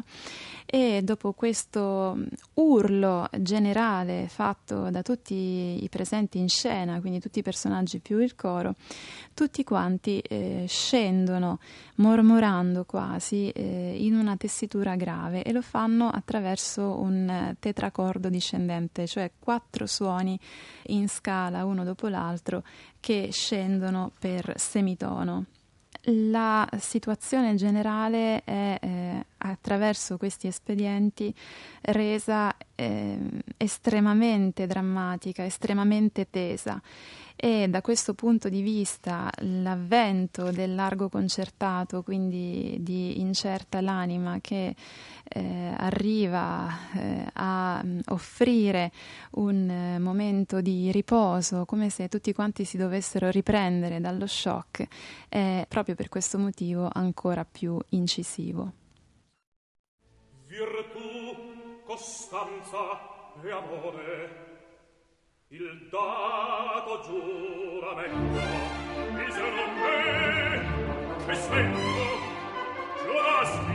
e 0.67 1.01
dopo 1.03 1.33
questo 1.33 2.19
urlo 2.55 3.13
generale 3.39 4.27
fatto 4.29 4.91
da 4.91 5.03
tutti 5.03 5.83
i 5.83 5.89
presenti 5.89 6.39
in 6.39 6.49
scena, 6.49 7.01
quindi 7.01 7.21
tutti 7.21 7.39
i 7.39 7.43
personaggi 7.43 7.99
più 7.99 8.19
il 8.19 8.35
coro, 8.35 8.75
tutti 9.35 9.65
quanti 9.65 10.21
eh, 10.21 10.65
scendono 10.69 11.59
mormorando 11.97 12.85
quasi 12.85 13.51
eh, 13.51 13.97
in 13.99 14.15
una 14.15 14.37
tessitura 14.37 14.97
grave 14.97 15.43
e 15.43 15.53
lo 15.53 15.63
fanno 15.63 16.09
attraverso 16.09 16.99
un 17.01 17.55
tetracordo 17.59 18.29
discendente, 18.29 19.07
cioè 19.07 19.31
quattro 19.39 19.87
suoni 19.87 20.39
in 20.89 21.09
scala 21.09 21.65
uno 21.65 21.85
dopo 21.85 22.09
l'altro 22.09 22.63
che 23.01 23.29
scendono 23.31 24.13
per 24.19 24.55
semitono 24.57 25.47
la 26.07 26.69
situazione 26.79 27.55
generale 27.55 28.43
è 28.45 28.79
eh, 28.81 29.25
attraverso 29.39 30.17
questi 30.17 30.47
espedienti 30.47 31.35
resa 31.83 32.55
eh, 32.75 33.19
estremamente 33.57 34.67
drammatica, 34.67 35.45
estremamente 35.45 36.29
tesa 36.29 36.81
e 37.45 37.69
da 37.69 37.83
questo 37.83 38.15
punto 38.15 38.49
di 38.49 38.63
vista 38.63 39.31
l'avvento 39.41 40.51
del 40.51 40.75
largo 40.75 41.11
concertato, 41.11 42.03
quindi 42.03 42.79
di 42.81 43.21
incerta 43.21 43.83
l'anima 43.83 44.39
che 44.41 44.75
eh, 45.25 45.75
arriva 45.77 46.71
eh, 46.95 47.27
a 47.35 47.83
mm, 47.85 47.99
offrire 48.07 48.91
un 49.33 49.69
eh, 49.69 49.99
momento 49.99 50.63
di 50.63 50.91
riposo, 50.91 51.67
come 51.67 51.91
se 51.91 52.09
tutti 52.09 52.33
quanti 52.33 52.65
si 52.65 52.79
dovessero 52.79 53.29
riprendere 53.29 54.01
dallo 54.01 54.27
shock, 54.27 54.87
è 55.29 55.67
proprio 55.69 55.95
per 55.95 56.09
questo 56.09 56.39
motivo 56.39 56.89
ancora 56.91 57.45
più 57.45 57.77
incisivo. 57.91 58.73
Virtù, 60.47 61.83
costanza 61.85 63.37
e 63.43 63.51
amore 63.51 64.44
il 65.57 65.87
dato 65.89 67.01
giuramento 67.07 68.43
misero 69.13 69.67
me 69.79 71.33
e 71.33 71.35
sento 71.37 71.79
giurasti 73.05 73.74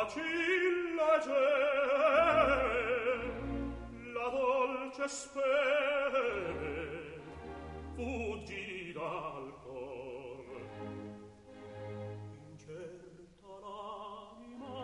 vacilla 0.00 1.18
gem 1.24 2.52
la 4.14 4.28
dolce 4.30 5.06
spere 5.08 6.70
fuggi 7.94 8.92
dal 8.94 9.52
cor. 9.62 10.46
Incerta 12.48 13.52
l'anima 13.62 14.78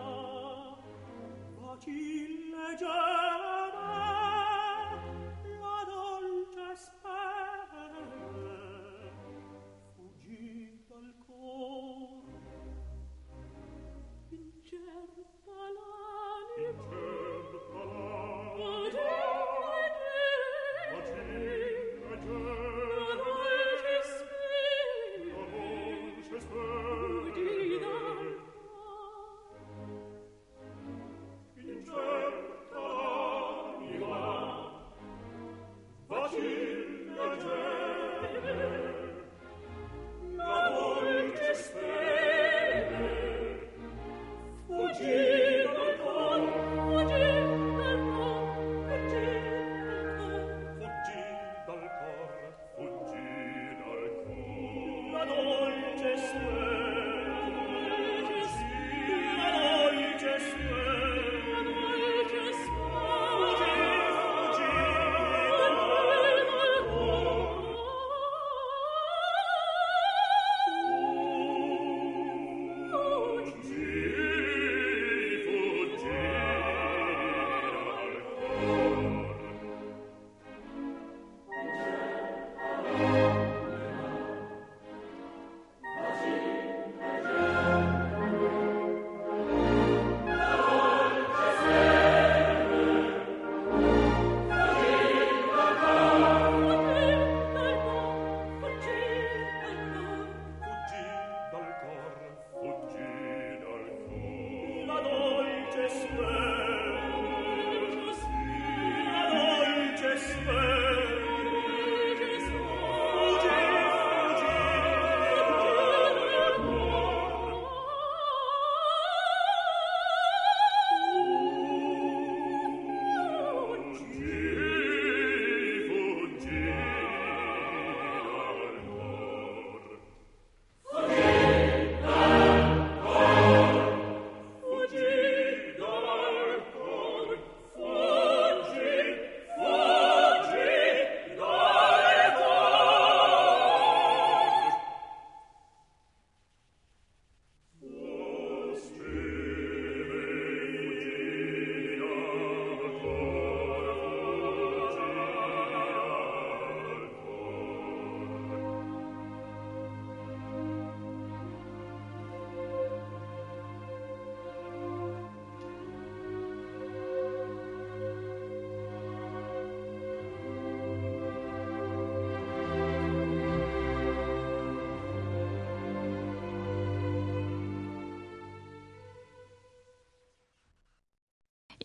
vacilla 1.61 2.26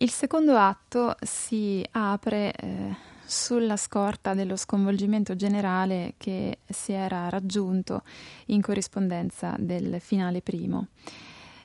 Il 0.03 0.11
secondo 0.11 0.57
atto 0.57 1.15
si 1.21 1.81
apre 1.91 2.51
eh, 2.51 2.93
sulla 3.23 3.77
scorta 3.77 4.33
dello 4.33 4.57
sconvolgimento 4.57 5.33
generale 5.37 6.15
che 6.17 6.57
si 6.67 6.91
era 6.91 7.29
raggiunto 7.29 8.03
in 8.47 8.61
corrispondenza 8.61 9.55
del 9.57 10.01
finale 10.01 10.41
primo. 10.41 10.87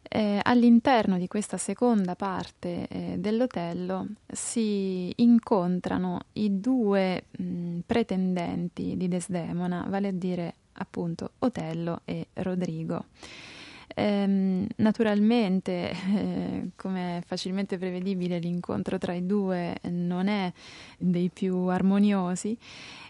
Eh, 0.03 0.39
all'interno 0.41 1.18
di 1.18 1.26
questa 1.26 1.57
seconda 1.57 2.14
parte 2.14 2.86
eh, 2.86 3.16
dell'Otello 3.18 4.07
si 4.30 5.12
incontrano 5.16 6.20
i 6.34 6.61
due 6.61 7.24
mh, 7.36 7.78
pretendenti 7.86 8.97
di 8.97 9.09
Desdemona, 9.09 9.84
vale 9.89 10.09
a 10.09 10.12
dire 10.12 10.55
appunto 10.74 11.32
Otello 11.41 12.03
e 12.05 12.28
Rodrigo. 12.34 13.07
Ehm, 13.99 14.64
naturalmente, 14.76 15.90
eh, 15.90 16.70
come 16.76 17.18
è 17.18 17.20
facilmente 17.26 17.78
prevedibile, 17.78 18.38
l'incontro 18.38 18.96
tra 18.96 19.12
i 19.12 19.26
due 19.26 19.76
non 19.90 20.28
è 20.28 20.53
dei 20.96 21.30
più 21.30 21.57
armoniosi 21.66 22.57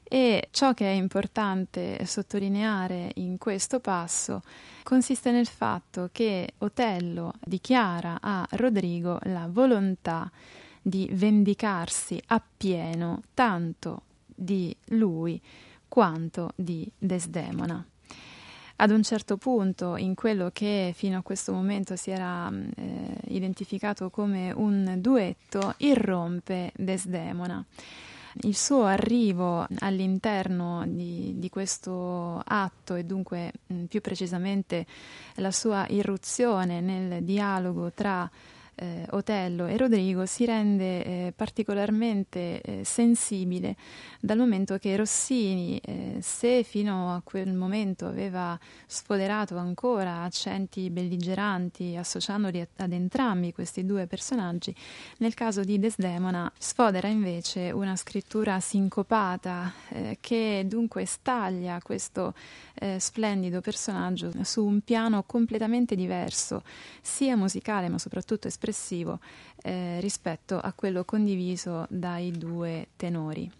e 0.02 0.48
ciò 0.50 0.72
che 0.72 0.86
è 0.86 0.94
importante 0.94 2.06
sottolineare 2.06 3.10
in 3.16 3.36
questo 3.36 3.80
passo 3.80 4.40
consiste 4.82 5.30
nel 5.30 5.46
fatto 5.46 6.08
che 6.10 6.54
Otello 6.58 7.34
dichiara 7.44 8.16
a 8.22 8.46
Rodrigo 8.52 9.18
la 9.24 9.46
volontà 9.46 10.30
di 10.80 11.06
vendicarsi 11.12 12.18
appieno 12.28 13.24
tanto 13.34 14.04
di 14.24 14.74
lui 14.86 15.38
quanto 15.86 16.52
di 16.54 16.90
Desdemona. 16.96 17.86
Ad 18.80 18.90
un 18.90 19.02
certo 19.02 19.36
punto, 19.36 19.96
in 19.96 20.14
quello 20.14 20.50
che 20.52 20.92
fino 20.94 21.18
a 21.18 21.22
questo 21.22 21.52
momento 21.52 21.96
si 21.96 22.10
era 22.10 22.48
eh, 22.76 23.16
identificato 23.26 24.08
come 24.08 24.52
un 24.52 24.94
duetto, 24.98 25.74
irrompe 25.78 26.72
Desdemona 26.76 27.64
il 28.42 28.56
suo 28.56 28.84
arrivo 28.84 29.66
all'interno 29.80 30.84
di, 30.86 31.34
di 31.38 31.48
questo 31.48 32.40
atto 32.44 32.94
e 32.94 33.04
dunque 33.04 33.52
mh, 33.66 33.84
più 33.84 34.00
precisamente 34.00 34.86
la 35.36 35.50
sua 35.50 35.86
irruzione 35.88 36.80
nel 36.80 37.24
dialogo 37.24 37.90
tra 37.92 38.30
eh, 38.78 39.06
Otello 39.10 39.66
e 39.66 39.76
Rodrigo 39.76 40.24
si 40.24 40.44
rende 40.44 41.04
eh, 41.04 41.32
particolarmente 41.34 42.60
eh, 42.60 42.84
sensibile 42.84 43.76
dal 44.20 44.38
momento 44.38 44.78
che 44.78 44.96
Rossini, 44.96 45.80
eh, 45.84 46.18
se 46.20 46.62
fino 46.62 47.14
a 47.14 47.20
quel 47.24 47.52
momento 47.52 48.06
aveva 48.06 48.58
sfoderato 48.86 49.56
ancora 49.56 50.22
accenti 50.22 50.90
belligeranti 50.90 51.96
associandoli 51.96 52.66
ad 52.76 52.92
entrambi 52.92 53.52
questi 53.52 53.84
due 53.84 54.06
personaggi, 54.06 54.74
nel 55.18 55.34
caso 55.34 55.62
di 55.64 55.78
Desdemona 55.78 56.50
sfodera 56.56 57.08
invece 57.08 57.70
una 57.70 57.96
scrittura 57.96 58.60
sincopata 58.60 59.72
eh, 59.88 60.18
che 60.20 60.64
dunque 60.66 61.04
staglia 61.04 61.80
questo 61.82 62.34
eh, 62.74 62.98
splendido 63.00 63.60
personaggio 63.60 64.30
su 64.42 64.64
un 64.64 64.80
piano 64.82 65.24
completamente 65.24 65.96
diverso, 65.96 66.62
sia 67.02 67.36
musicale 67.36 67.88
ma 67.88 67.98
soprattutto 67.98 68.46
espressivo 68.46 68.66
espressivo 68.68 69.20
eh, 69.62 69.98
rispetto 70.00 70.58
a 70.58 70.72
quello 70.72 71.04
condiviso 71.04 71.86
dai 71.88 72.30
due 72.30 72.88
tenori. 72.96 73.50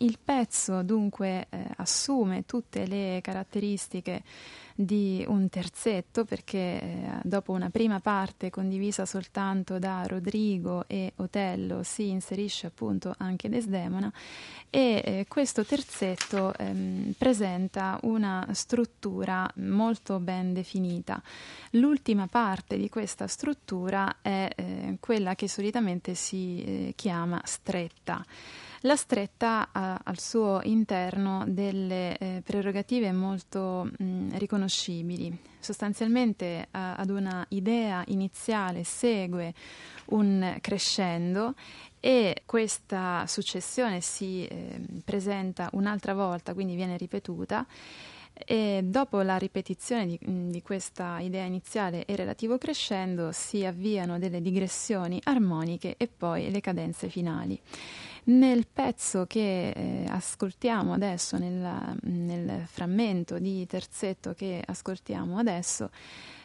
Il 0.00 0.18
pezzo 0.22 0.82
dunque 0.82 1.46
eh, 1.50 1.66
assume 1.76 2.44
tutte 2.46 2.86
le 2.86 3.18
caratteristiche 3.20 4.22
di 4.80 5.24
un 5.26 5.48
terzetto 5.48 6.24
perché 6.24 6.58
eh, 6.58 7.00
dopo 7.24 7.50
una 7.50 7.68
prima 7.68 7.98
parte 7.98 8.48
condivisa 8.48 9.04
soltanto 9.06 9.80
da 9.80 10.04
Rodrigo 10.06 10.84
e 10.86 11.14
Otello 11.16 11.82
si 11.82 12.10
inserisce 12.10 12.68
appunto 12.68 13.12
anche 13.18 13.48
Desdemona 13.48 14.12
e 14.70 15.02
eh, 15.04 15.24
questo 15.26 15.64
terzetto 15.64 16.56
ehm, 16.56 17.14
presenta 17.18 17.98
una 18.02 18.46
struttura 18.52 19.50
molto 19.56 20.20
ben 20.20 20.52
definita. 20.52 21.20
L'ultima 21.70 22.28
parte 22.28 22.76
di 22.76 22.88
questa 22.88 23.26
struttura 23.26 24.18
è 24.22 24.48
eh, 24.54 24.96
quella 25.00 25.34
che 25.34 25.48
solitamente 25.48 26.14
si 26.14 26.62
eh, 26.62 26.92
chiama 26.94 27.40
stretta. 27.44 28.24
La 28.82 28.94
stretta 28.94 29.70
ha 29.72 30.00
al 30.04 30.20
suo 30.20 30.60
interno 30.62 31.44
delle 31.48 32.16
eh, 32.16 32.42
prerogative 32.44 33.10
molto 33.10 33.90
mh, 33.98 34.38
riconoscibili. 34.38 35.36
Sostanzialmente 35.58 36.68
a, 36.70 36.94
ad 36.94 37.10
una 37.10 37.44
idea 37.48 38.04
iniziale 38.06 38.84
segue 38.84 39.52
un 40.06 40.58
crescendo 40.60 41.54
e 41.98 42.42
questa 42.46 43.24
successione 43.26 44.00
si 44.00 44.46
eh, 44.46 44.80
presenta 45.04 45.68
un'altra 45.72 46.14
volta, 46.14 46.54
quindi 46.54 46.76
viene 46.76 46.96
ripetuta. 46.96 47.66
E 48.32 48.82
dopo 48.84 49.20
la 49.22 49.36
ripetizione 49.36 50.06
di, 50.06 50.18
di, 50.20 50.62
questa 50.62 51.18
idea 51.18 51.42
iniziale 51.42 52.04
e 52.04 52.14
relativo 52.14 52.56
crescendo 52.56 53.32
si 53.32 53.64
avviano 53.64 54.20
delle 54.20 54.40
digressioni 54.40 55.20
armoniche 55.24 55.96
e 55.96 56.06
poi 56.06 56.48
le 56.48 56.60
cadenze 56.60 57.08
finali. 57.08 57.60
Nel 58.28 58.66
pezzo 58.70 59.24
che 59.24 59.70
eh, 59.70 60.04
ascoltiamo 60.06 60.92
adesso, 60.92 61.38
nella, 61.38 61.94
nel 62.02 62.64
frammento 62.66 63.38
di 63.38 63.66
terzetto 63.66 64.34
che 64.34 64.62
ascoltiamo 64.66 65.38
adesso, 65.38 65.88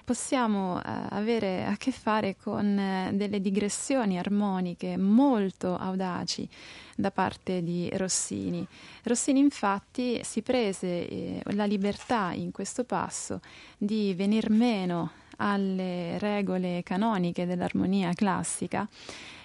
possiamo 0.06 0.80
eh, 0.80 0.84
avere 1.10 1.66
a 1.66 1.76
che 1.76 1.92
fare 1.92 2.38
con 2.42 2.80
eh, 2.80 3.12
delle 3.14 3.42
digressioni 3.42 4.18
armoniche 4.18 4.96
molto 4.96 5.78
audaci 5.78 6.48
da 6.96 7.12
parte 7.12 7.62
di 7.62 7.90
Rossini. 7.96 8.66
Rossini 9.04 9.40
infatti 9.40 10.22
si 10.24 10.42
prese 10.42 10.88
eh, 10.88 11.42
la 11.48 11.66
libertà 11.66 12.32
in 12.32 12.52
questo 12.52 12.86
passo 12.86 13.42
di 13.78 14.14
venir 14.14 14.50
meno 14.50 15.12
alle 15.36 16.18
regole 16.20 16.82
canoniche 16.82 17.46
dell'armonia 17.46 18.14
classica, 18.14 18.88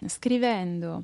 scrivendo 0.07 1.03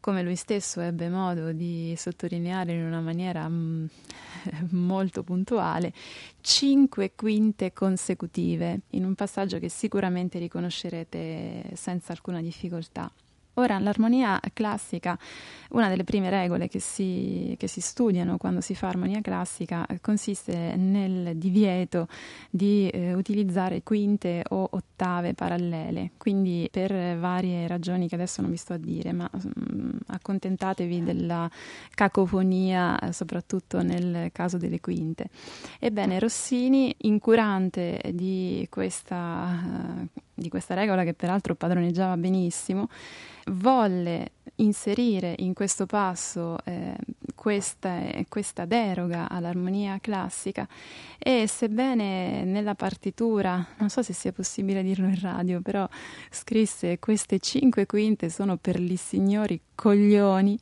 come 0.00 0.22
lui 0.22 0.36
stesso 0.36 0.80
ebbe 0.80 1.08
modo 1.08 1.52
di 1.52 1.94
sottolineare 1.96 2.72
in 2.72 2.84
una 2.84 3.00
maniera 3.00 3.48
mm, 3.48 3.86
molto 4.70 5.22
puntuale, 5.22 5.92
cinque 6.40 7.12
quinte 7.14 7.72
consecutive, 7.72 8.80
in 8.90 9.04
un 9.04 9.14
passaggio 9.14 9.58
che 9.58 9.68
sicuramente 9.68 10.38
riconoscerete 10.38 11.70
senza 11.74 12.12
alcuna 12.12 12.40
difficoltà. 12.40 13.10
Ora, 13.58 13.80
l'armonia 13.80 14.40
classica, 14.52 15.18
una 15.70 15.88
delle 15.88 16.04
prime 16.04 16.30
regole 16.30 16.68
che 16.68 16.78
si, 16.78 17.56
che 17.58 17.66
si, 17.66 17.80
studiano 17.80 18.36
quando 18.36 18.60
si 18.60 18.76
fa 18.76 18.86
armonia 18.86 19.20
classica 19.20 19.84
consiste 20.00 20.76
nel 20.76 21.36
divieto 21.36 22.06
di 22.50 22.88
eh, 22.88 23.14
utilizzare 23.14 23.82
quinte 23.82 24.44
o 24.50 24.68
ottave 24.70 25.34
parallele, 25.34 26.12
quindi 26.18 26.68
per 26.70 27.18
varie 27.18 27.66
ragioni 27.66 28.06
che 28.06 28.14
adesso 28.14 28.42
non 28.42 28.52
vi 28.52 28.56
sto 28.56 28.74
a 28.74 28.78
dire, 28.78 29.12
ma 29.12 29.28
mh, 29.32 29.74
mm, 29.74 29.90
accontentatevi 30.06 31.02
della 31.02 31.50
cacofonia, 31.94 32.96
soprattutto 33.10 33.82
nel 33.82 34.30
caso 34.30 34.56
delle 34.56 34.78
quinte. 34.78 35.30
Ebbene, 35.80 36.20
Rossini, 36.20 36.94
incurante 36.98 38.00
di 38.14 38.68
questa, 38.70 39.58
uh, 39.64 40.20
di 40.32 40.48
questa 40.48 40.74
regola 40.74 41.02
che 41.02 41.14
peraltro 41.14 41.56
padroneggiava 41.56 42.16
benissimo, 42.16 42.88
volle 43.50 44.32
inserire 44.56 45.34
in 45.38 45.54
questo 45.54 45.86
passo 45.86 46.58
eh, 46.64 46.96
questa, 47.34 48.00
questa, 48.28 48.64
deroga 48.64 49.28
all'armonia 49.28 49.98
classica 50.00 50.66
e 51.16 51.46
sebbene 51.46 52.44
nella 52.44 52.74
partitura, 52.74 53.64
non 53.78 53.88
so 53.90 54.02
se 54.02 54.12
sia 54.12 54.32
possibile 54.32 54.82
dirlo 54.82 55.06
in 55.06 55.20
radio, 55.20 55.60
però 55.60 55.88
scrisse 56.30 56.98
queste 56.98 57.38
cinque 57.38 57.86
quinte 57.86 58.28
sono 58.28 58.56
per 58.56 58.80
gli 58.80 58.96
signori 58.96 59.60
coglioni, 59.74 60.58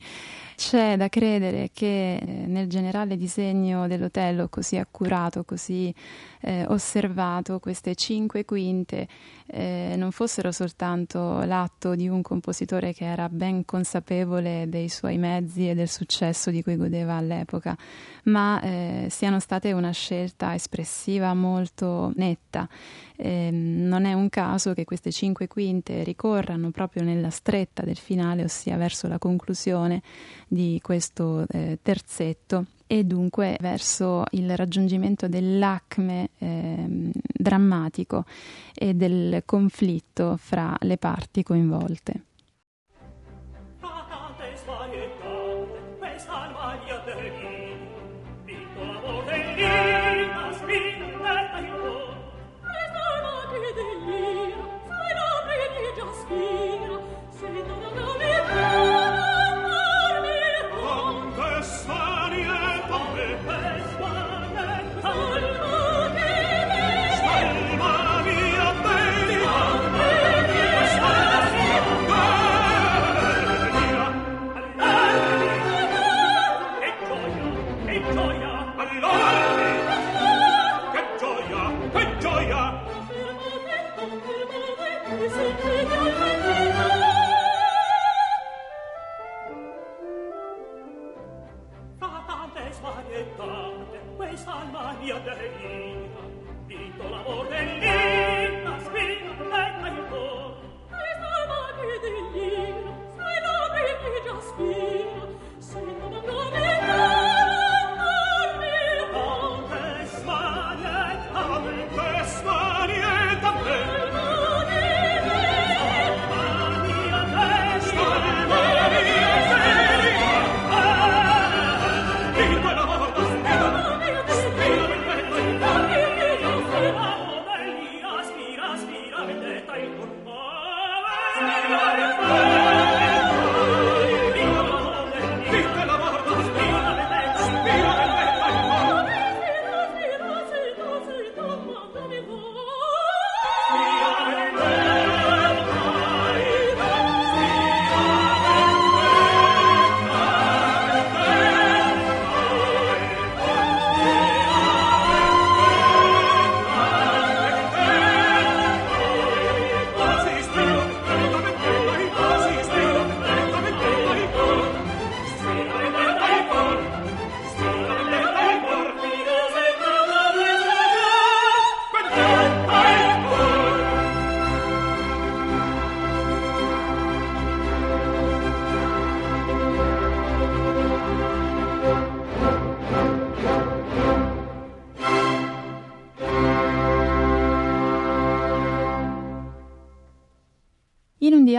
c'è 0.57 0.97
da 0.99 1.09
credere 1.09 1.71
che 1.73 2.17
eh, 2.17 2.27
nel 2.47 2.69
generale 2.69 3.17
disegno 3.17 3.87
dell'Otello 3.87 4.49
così 4.49 4.77
accurato, 4.77 5.45
così 5.45 5.95
eh, 6.43 6.67
osservato, 6.69 7.59
queste 7.59 7.95
cinque 7.95 8.45
quinte 8.45 9.09
eh, 9.47 9.95
non 9.97 10.13
fossero 10.13 10.53
soltanto 10.53 11.43
l'atto 11.45 11.95
di 11.95 12.09
un 12.09 12.21
compositore 12.21 12.76
che 12.79 13.05
era 13.05 13.29
ben 13.29 13.65
consapevole 13.65 14.67
dei 14.69 14.89
suoi 14.89 15.19
mezzi 15.19 15.69
e 15.69 15.75
del 15.75 15.89
successo 15.89 16.51
di 16.51 16.63
cui 16.63 16.77
godeva 16.77 17.15
all'epoca, 17.15 17.77
ma 18.25 18.61
eh, 18.61 19.07
siano 19.11 19.41
state 19.41 19.73
una 19.73 19.91
scelta 19.91 20.55
espressiva 20.55 21.33
molto 21.35 22.13
netta. 22.17 22.69
Eh, 23.17 23.51
non 23.51 24.05
è 24.05 24.13
un 24.13 24.29
caso 24.29 24.75
che 24.75 24.85
queste 24.85 25.11
cinque 25.11 25.49
quinte 25.49 26.03
ricorrano 26.03 26.71
proprio 26.71 27.03
nella 27.03 27.31
stretta 27.31 27.83
del 27.83 27.97
finale, 27.97 28.45
ossia 28.45 28.77
verso 28.77 29.09
la 29.09 29.19
conclusione 29.19 30.03
di 30.47 30.79
questo 30.83 31.47
eh, 31.49 31.79
terzetto 31.81 32.67
e 32.87 33.05
dunque 33.05 33.57
verso 33.61 34.25
il 34.31 34.57
raggiungimento 34.57 35.29
dell'acme 35.29 36.31
eh, 36.39 37.11
drammatico 37.19 38.25
e 38.75 38.95
del 38.95 39.43
conflitto 39.45 40.37
fra 40.37 40.77
le 40.81 40.97
parti 40.97 41.43
coinvolte. 41.43 42.23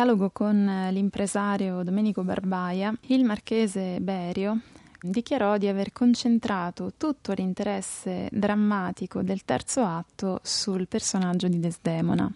Dialogo 0.07 0.29
con 0.31 0.87
l'impresario 0.91 1.83
Domenico 1.83 2.23
Barbaia, 2.23 2.97
il 3.07 3.25
marchese 3.25 3.99
Berio 3.99 4.61
dichiarò 5.01 5.57
di 5.57 5.67
aver 5.67 5.91
concentrato 5.91 6.93
tutto 6.95 7.33
l'interesse 7.33 8.29
drammatico 8.31 9.21
del 9.21 9.43
terzo 9.43 9.83
atto 9.83 10.39
sul 10.43 10.87
personaggio 10.87 11.49
di 11.49 11.59
Desdemona. 11.59 12.31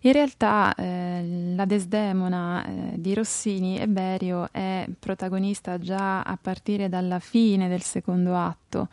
In 0.00 0.12
realtà 0.12 0.74
eh, 0.74 1.52
la 1.54 1.66
Desdemona 1.66 2.66
eh, 2.66 2.92
di 2.96 3.14
Rossini 3.14 3.78
e 3.78 3.86
Berio 3.86 4.48
è 4.50 4.84
protagonista 4.98 5.78
già 5.78 6.22
a 6.22 6.36
partire 6.40 6.88
dalla 6.88 7.20
fine 7.20 7.68
del 7.68 7.82
secondo 7.82 8.34
atto. 8.34 8.88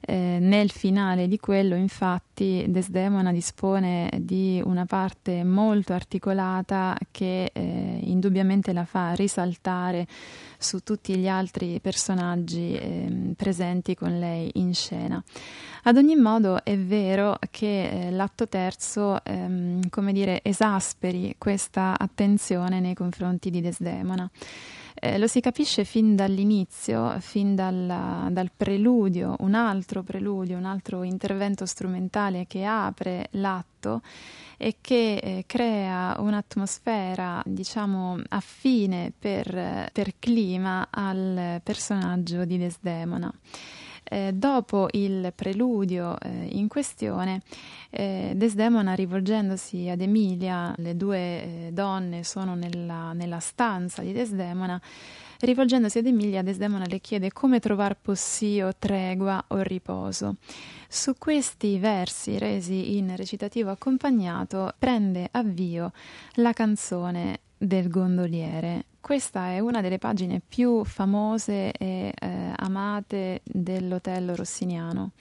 Eh, 0.00 0.38
nel 0.40 0.70
finale 0.70 1.28
di 1.28 1.38
quello, 1.38 1.74
infatti, 1.74 2.64
Desdemona 2.68 3.32
dispone 3.32 4.10
di 4.20 4.60
una 4.64 4.84
parte 4.86 5.44
molto 5.44 5.92
articolata 5.92 6.96
che 7.10 7.50
eh, 7.52 8.00
indubbiamente 8.02 8.72
la 8.72 8.84
fa 8.84 9.12
risaltare 9.12 10.06
su 10.56 10.80
tutti 10.82 11.16
gli 11.16 11.28
altri 11.28 11.80
personaggi 11.80 12.74
eh, 12.74 13.34
presenti 13.36 13.94
con 13.94 14.18
lei 14.18 14.50
in 14.54 14.74
scena. 14.74 15.22
Ad 15.84 15.96
ogni 15.96 16.16
modo 16.16 16.64
è 16.64 16.76
vero 16.76 17.38
che 17.50 17.88
eh, 17.88 18.10
l'atto 18.10 18.48
terzo, 18.48 19.22
ehm, 19.24 19.88
come 19.88 20.12
dire, 20.12 20.40
esasperi 20.42 21.34
questa 21.38 21.96
attenzione 21.98 22.80
nei 22.80 22.94
confronti 22.94 23.50
di 23.50 23.60
Desdemona. 23.60 24.28
Eh, 25.00 25.16
lo 25.18 25.28
si 25.28 25.40
capisce 25.40 25.84
fin 25.84 26.16
dall'inizio, 26.16 27.20
fin 27.20 27.54
dalla, 27.54 28.28
dal 28.30 28.50
preludio, 28.54 29.36
un 29.40 29.54
altro 29.54 30.02
preludio, 30.02 30.56
un 30.56 30.64
altro 30.64 31.04
intervento 31.04 31.66
strumentale 31.66 32.46
che 32.48 32.64
apre 32.64 33.28
l'atto 33.32 34.02
e 34.56 34.78
che 34.80 35.16
eh, 35.16 35.44
crea 35.46 36.16
un'atmosfera, 36.18 37.42
diciamo, 37.46 38.18
affine 38.28 39.12
per, 39.16 39.90
per 39.92 40.14
clima 40.18 40.88
al 40.90 41.60
personaggio 41.62 42.44
di 42.44 42.58
Desdemona. 42.58 43.32
Eh, 44.10 44.32
dopo 44.32 44.88
il 44.92 45.32
preludio 45.34 46.18
eh, 46.18 46.48
in 46.52 46.66
questione, 46.66 47.42
eh, 47.90 48.32
Desdemona 48.34 48.94
rivolgendosi 48.94 49.88
ad 49.88 50.00
Emilia, 50.00 50.72
le 50.78 50.96
due 50.96 51.18
eh, 51.18 51.70
donne 51.72 52.24
sono 52.24 52.54
nella, 52.54 53.12
nella 53.12 53.38
stanza 53.38 54.00
di 54.00 54.12
Desdemona, 54.12 54.80
rivolgendosi 55.40 55.98
ad 55.98 56.06
Emilia, 56.06 56.42
Desdemona 56.42 56.86
le 56.86 57.00
chiede 57.00 57.32
come 57.32 57.60
trovar 57.60 57.98
possio 58.00 58.70
tregua 58.78 59.44
o 59.48 59.60
riposo. 59.60 60.36
Su 60.88 61.14
questi 61.18 61.78
versi 61.78 62.38
resi 62.38 62.96
in 62.96 63.14
recitativo 63.14 63.70
accompagnato 63.70 64.72
prende 64.78 65.28
avvio 65.30 65.92
la 66.36 66.54
canzone 66.54 67.40
del 67.58 67.90
gondoliere. 67.90 68.84
Questa 69.08 69.52
è 69.52 69.58
una 69.58 69.80
delle 69.80 69.96
pagine 69.96 70.42
più 70.46 70.84
famose 70.84 71.72
e 71.72 72.12
eh, 72.14 72.52
amate 72.56 73.40
dell'Otello 73.42 74.34
rossiniano. 74.34 75.12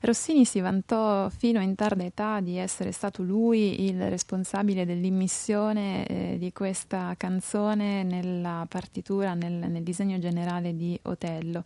Rossini 0.00 0.46
si 0.46 0.60
vantò 0.60 1.28
fino 1.28 1.60
in 1.60 1.74
tarda 1.74 2.04
età 2.04 2.40
di 2.40 2.56
essere 2.56 2.90
stato 2.90 3.22
lui 3.22 3.84
il 3.84 4.08
responsabile 4.08 4.86
dell'immissione 4.86 6.06
eh, 6.06 6.36
di 6.38 6.52
questa 6.54 7.12
canzone 7.18 8.02
nella 8.02 8.64
partitura, 8.66 9.34
nel, 9.34 9.52
nel, 9.52 9.82
disegno 9.82 10.18
generale 10.18 10.74
di 10.74 10.98
Otello 11.02 11.64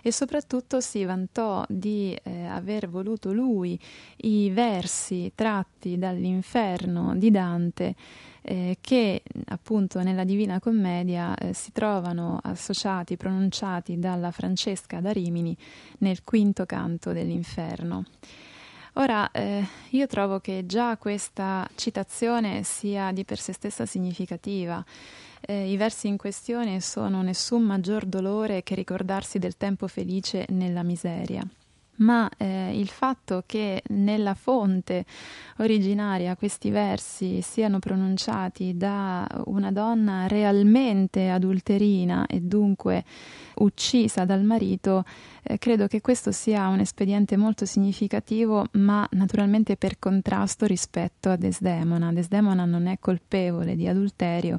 e 0.00 0.12
soprattutto 0.12 0.80
si 0.80 1.04
vantò 1.04 1.62
di 1.68 2.18
eh, 2.22 2.46
aver 2.46 2.88
voluto 2.88 3.34
lui 3.34 3.78
i 4.18 4.48
versi 4.48 5.32
tratti 5.34 5.98
dall'inferno 5.98 7.14
di 7.16 7.30
Dante 7.30 7.94
eh, 8.42 8.78
che 8.80 9.22
appunto 9.46 10.02
nella 10.02 10.24
Divina 10.24 10.60
Commedia 10.60 11.34
eh, 11.36 11.52
si 11.52 11.72
trovano 11.72 12.38
associati, 12.42 13.16
pronunciati 13.16 13.98
dalla 13.98 14.30
Francesca 14.30 15.00
da 15.00 15.12
Rimini 15.12 15.56
nel 15.98 16.22
quinto 16.24 16.66
canto 16.66 17.12
dell'Inferno. 17.12 18.04
Ora, 18.94 19.30
eh, 19.30 19.64
io 19.90 20.06
trovo 20.06 20.40
che 20.40 20.66
già 20.66 20.98
questa 20.98 21.66
citazione 21.76 22.62
sia 22.62 23.10
di 23.12 23.24
per 23.24 23.38
sé 23.38 23.54
stessa 23.54 23.86
significativa. 23.86 24.84
Eh, 25.40 25.70
I 25.70 25.76
versi 25.78 26.08
in 26.08 26.18
questione 26.18 26.80
sono 26.80 27.22
nessun 27.22 27.62
maggior 27.62 28.04
dolore 28.04 28.62
che 28.62 28.74
ricordarsi 28.74 29.38
del 29.38 29.56
tempo 29.56 29.86
felice 29.86 30.44
nella 30.50 30.82
miseria 30.82 31.42
ma 31.96 32.28
eh, 32.36 32.78
il 32.78 32.88
fatto 32.88 33.44
che 33.46 33.82
nella 33.88 34.34
fonte 34.34 35.04
originaria 35.58 36.34
questi 36.36 36.70
versi 36.70 37.42
siano 37.42 37.78
pronunciati 37.78 38.76
da 38.76 39.26
una 39.44 39.70
donna 39.70 40.26
realmente 40.26 41.28
adulterina 41.28 42.26
e 42.26 42.40
dunque 42.40 43.04
uccisa 43.56 44.24
dal 44.24 44.42
marito, 44.42 45.04
eh, 45.42 45.58
credo 45.58 45.86
che 45.86 46.00
questo 46.00 46.32
sia 46.32 46.68
un 46.68 46.80
espediente 46.80 47.36
molto 47.36 47.66
significativo, 47.66 48.66
ma 48.72 49.06
naturalmente 49.12 49.76
per 49.76 49.98
contrasto 49.98 50.66
rispetto 50.66 51.28
a 51.28 51.36
Desdemona. 51.36 52.12
Desdemona 52.12 52.64
non 52.64 52.86
è 52.86 52.98
colpevole 52.98 53.76
di 53.76 53.86
adulterio, 53.86 54.58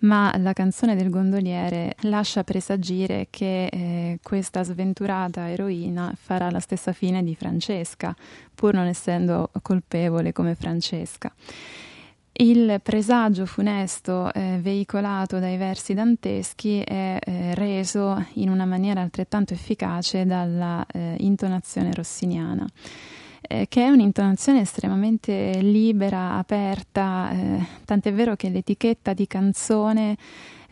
ma 0.00 0.34
la 0.38 0.52
canzone 0.52 0.96
del 0.96 1.10
gondoliere 1.10 1.94
lascia 2.00 2.42
presagire 2.42 3.28
che 3.30 3.66
eh, 3.66 4.18
questa 4.22 4.64
sventurata 4.64 5.48
eroina 5.48 6.12
farà 6.16 6.50
la 6.50 6.58
stessa 6.58 6.71
fine 6.76 7.22
di 7.22 7.34
Francesca, 7.34 8.14
pur 8.54 8.74
non 8.74 8.86
essendo 8.86 9.50
colpevole 9.62 10.32
come 10.32 10.54
Francesca. 10.54 11.32
Il 12.34 12.80
presagio 12.82 13.44
funesto 13.44 14.32
eh, 14.32 14.58
veicolato 14.60 15.38
dai 15.38 15.58
versi 15.58 15.92
danteschi 15.92 16.80
è 16.80 17.18
eh, 17.20 17.54
reso 17.54 18.24
in 18.34 18.48
una 18.48 18.64
maniera 18.64 19.02
altrettanto 19.02 19.52
efficace 19.52 20.24
dalla 20.24 20.84
eh, 20.90 21.14
intonazione 21.18 21.92
rossiniana, 21.92 22.66
eh, 23.42 23.66
che 23.68 23.84
è 23.84 23.90
un'intonazione 23.90 24.62
estremamente 24.62 25.58
libera, 25.60 26.38
aperta, 26.38 27.30
eh, 27.32 27.66
tant'è 27.84 28.14
vero 28.14 28.34
che 28.34 28.48
l'etichetta 28.48 29.12
di 29.12 29.26
canzone 29.26 30.16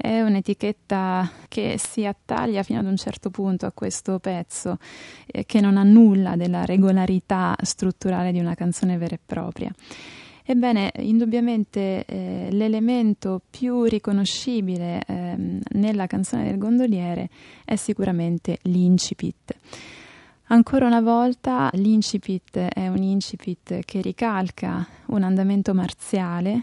è 0.01 0.23
un'etichetta 0.23 1.31
che 1.49 1.77
si 1.79 2.07
attaglia 2.07 2.63
fino 2.63 2.79
ad 2.79 2.87
un 2.87 2.97
certo 2.97 3.31
punto 3.31 3.67
a 3.67 3.73
questo 3.73 4.19
pezzo, 4.19 4.79
eh, 5.27 5.45
che 5.45 5.61
non 5.61 5.77
ha 5.77 5.83
nulla 5.83 6.37
della 6.37 6.65
regolarità 6.65 7.55
strutturale 7.63 8.33
di 8.33 8.39
una 8.39 8.55
canzone 8.55 8.97
vera 8.97 9.15
e 9.15 9.21
propria. 9.25 9.73
Ebbene, 10.43 10.91
indubbiamente 10.97 12.05
eh, 12.07 12.49
l'elemento 12.51 13.41
più 13.49 13.85
riconoscibile 13.85 15.03
eh, 15.07 15.61
nella 15.75 16.07
canzone 16.07 16.45
del 16.45 16.59
gondoliere 16.59 17.29
è 17.65 17.77
sicuramente 17.77 18.59
l'incipit. 18.63 19.55
Ancora 20.47 20.87
una 20.87 21.01
volta 21.01 21.71
l'incipit 21.75 22.59
è 22.59 22.89
un 22.89 23.03
incipit 23.03 23.85
che 23.85 24.01
ricalca 24.01 24.85
un 25.07 25.23
andamento 25.23 25.73
marziale 25.75 26.63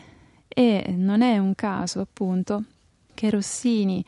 e 0.50 0.94
non 0.98 1.22
è 1.22 1.38
un 1.38 1.56
caso 1.56 2.02
appunto 2.02 2.64
che 3.18 3.32
Rossini 3.32 4.06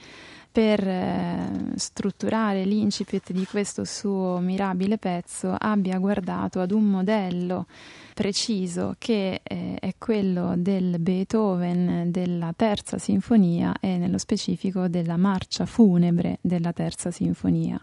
per 0.51 0.87
eh, 0.87 1.51
strutturare 1.75 2.63
l'incipit 2.63 3.31
di 3.31 3.45
questo 3.45 3.85
suo 3.85 4.37
mirabile 4.39 4.99
pezzo 4.99 5.55
abbia 5.57 5.97
guardato 5.97 6.59
ad 6.59 6.71
un 6.71 6.85
modello 6.85 7.65
preciso 8.13 8.95
che 8.99 9.41
eh, 9.43 9.75
è 9.79 9.95
quello 9.97 10.53
del 10.57 10.99
Beethoven 10.99 12.11
della 12.11 12.53
terza 12.55 12.99
sinfonia 12.99 13.73
e 13.79 13.97
nello 13.97 14.19
specifico 14.19 14.87
della 14.87 15.17
marcia 15.17 15.65
funebre 15.65 16.37
della 16.41 16.71
terza 16.71 17.09
sinfonia 17.09 17.81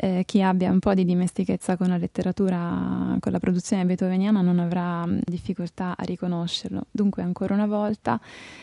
eh, 0.00 0.22
chi 0.24 0.42
abbia 0.42 0.70
un 0.70 0.78
po' 0.78 0.94
di 0.94 1.04
dimestichezza 1.04 1.76
con 1.76 1.88
la 1.88 1.96
letteratura, 1.96 3.16
con 3.18 3.32
la 3.32 3.38
produzione 3.40 3.84
beethoveniana 3.84 4.40
non 4.42 4.60
avrà 4.60 5.04
mm, 5.04 5.20
difficoltà 5.24 5.94
a 5.96 6.04
riconoscerlo. 6.04 6.86
Dunque, 6.90 7.22
ancora 7.22 7.54
una 7.54 7.66
volta, 7.66 8.20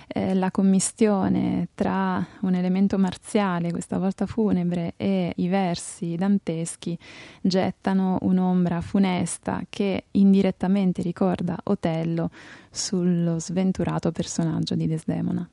eh, 0.08 0.34
la 0.34 0.50
commistione 0.52 1.70
tra 1.76 2.26
un 2.42 2.54
elemento 2.54 2.98
marziale, 2.98 3.72
questa 3.72 3.98
volta 3.98 4.26
funebre, 4.26 4.94
e 4.96 5.34
i 5.36 5.48
versi 5.50 6.16
danteschi 6.16 6.98
gettano 7.42 8.18
un'ombra 8.22 8.80
funesta 8.80 9.62
che 9.68 10.06
indirettamente 10.12 11.02
ricorda 11.02 11.58
Otello 11.64 12.30
sullo 12.72 13.40
sventurato 13.40 14.12
personaggio 14.12 14.76
di 14.76 14.88
Desdemona. 14.88 15.50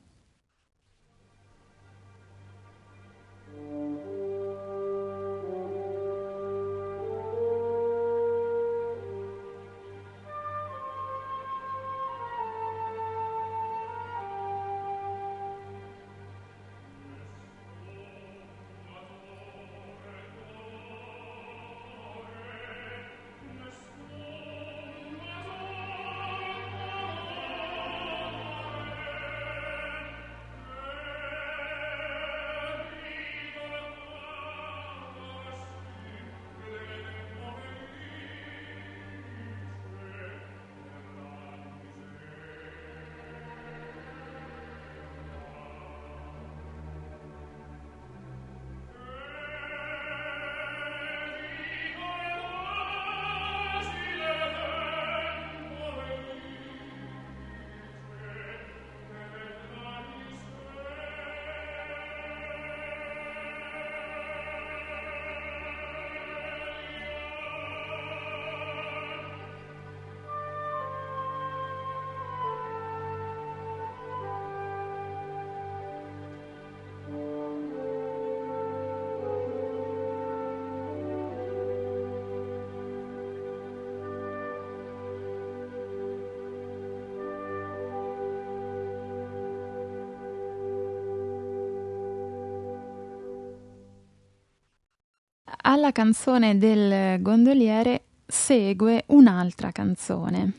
Alla 95.73 95.91
canzone 95.91 96.59
del 96.59 97.19
gondoliere 97.19 98.03
segue 98.27 99.05
un'altra 99.07 99.71
canzone. 99.71 100.53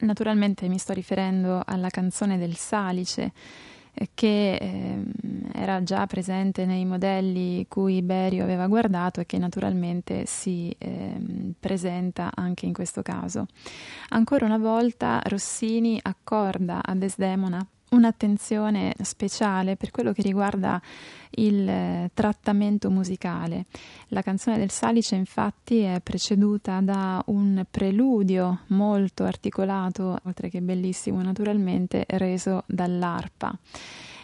Naturalmente 0.00 0.68
mi 0.68 0.76
sto 0.76 0.92
riferendo 0.92 1.62
alla 1.64 1.88
canzone 1.88 2.36
del 2.36 2.54
Salice, 2.54 3.32
eh, 3.94 4.10
che 4.12 4.56
eh, 4.56 5.02
era 5.54 5.82
già 5.82 6.06
presente 6.06 6.66
nei 6.66 6.84
modelli 6.84 7.64
cui 7.66 8.02
Berio 8.02 8.42
aveva 8.42 8.66
guardato 8.66 9.20
e 9.20 9.24
che 9.24 9.38
naturalmente 9.38 10.26
si 10.26 10.70
eh, 10.76 11.18
presenta 11.58 12.30
anche 12.34 12.66
in 12.66 12.74
questo 12.74 13.00
caso. 13.00 13.46
Ancora 14.10 14.44
una 14.44 14.58
volta 14.58 15.22
Rossini 15.24 15.98
accorda 16.02 16.82
a 16.84 16.94
Desdemona 16.94 17.66
un'attenzione 17.90 18.94
speciale 19.00 19.76
per 19.76 19.90
quello 19.90 20.12
che 20.12 20.20
riguarda 20.20 20.78
il 21.38 21.68
eh, 21.68 22.10
trattamento 22.14 22.90
musicale. 22.90 23.66
La 24.08 24.22
canzone 24.22 24.58
del 24.58 24.70
Salice 24.70 25.14
infatti 25.14 25.80
è 25.80 26.00
preceduta 26.02 26.80
da 26.80 27.22
un 27.26 27.64
preludio 27.70 28.60
molto 28.68 29.24
articolato, 29.24 30.18
oltre 30.24 30.48
che 30.48 30.60
bellissimo 30.60 31.22
naturalmente, 31.22 32.04
reso 32.08 32.64
dall'arpa 32.66 33.56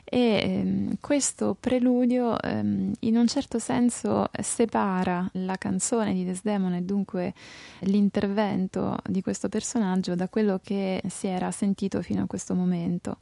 e 0.05 0.39
ehm, 0.41 0.97
questo 1.01 1.57
preludio 1.59 2.41
ehm, 2.41 2.93
in 3.01 3.17
un 3.17 3.27
certo 3.27 3.59
senso 3.59 4.29
separa 4.41 5.29
la 5.33 5.57
canzone 5.57 6.13
di 6.13 6.25
Desdemona 6.25 6.77
e 6.77 6.83
dunque 6.83 7.35
l'intervento 7.81 8.97
di 9.09 9.23
questo 9.23 9.49
personaggio 9.49 10.15
da 10.15 10.29
quello 10.29 10.61
che 10.63 11.03
si 11.09 11.27
era 11.27 11.51
sentito 11.51 12.03
fino 12.03 12.23
a 12.23 12.27
questo 12.27 12.55
momento. 12.55 13.17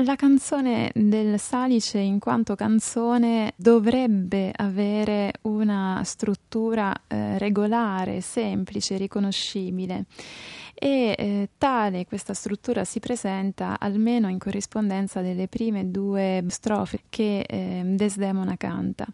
La 0.00 0.14
canzone 0.14 0.90
del 0.94 1.40
Salice 1.40 1.98
in 1.98 2.18
quanto 2.18 2.54
canzone 2.54 3.54
dovrebbe 3.56 4.52
avere 4.54 5.32
una 5.42 6.02
struttura 6.04 6.94
eh, 7.06 7.38
regolare, 7.38 8.20
semplice, 8.20 8.98
riconoscibile 8.98 10.04
e 10.74 11.14
eh, 11.16 11.48
tale 11.56 12.04
questa 12.04 12.34
struttura 12.34 12.84
si 12.84 13.00
presenta 13.00 13.78
almeno 13.80 14.28
in 14.28 14.36
corrispondenza 14.36 15.22
delle 15.22 15.48
prime 15.48 15.90
due 15.90 16.44
strofe 16.48 17.04
che 17.08 17.40
eh, 17.40 17.80
Desdemona 17.82 18.58
canta. 18.58 19.06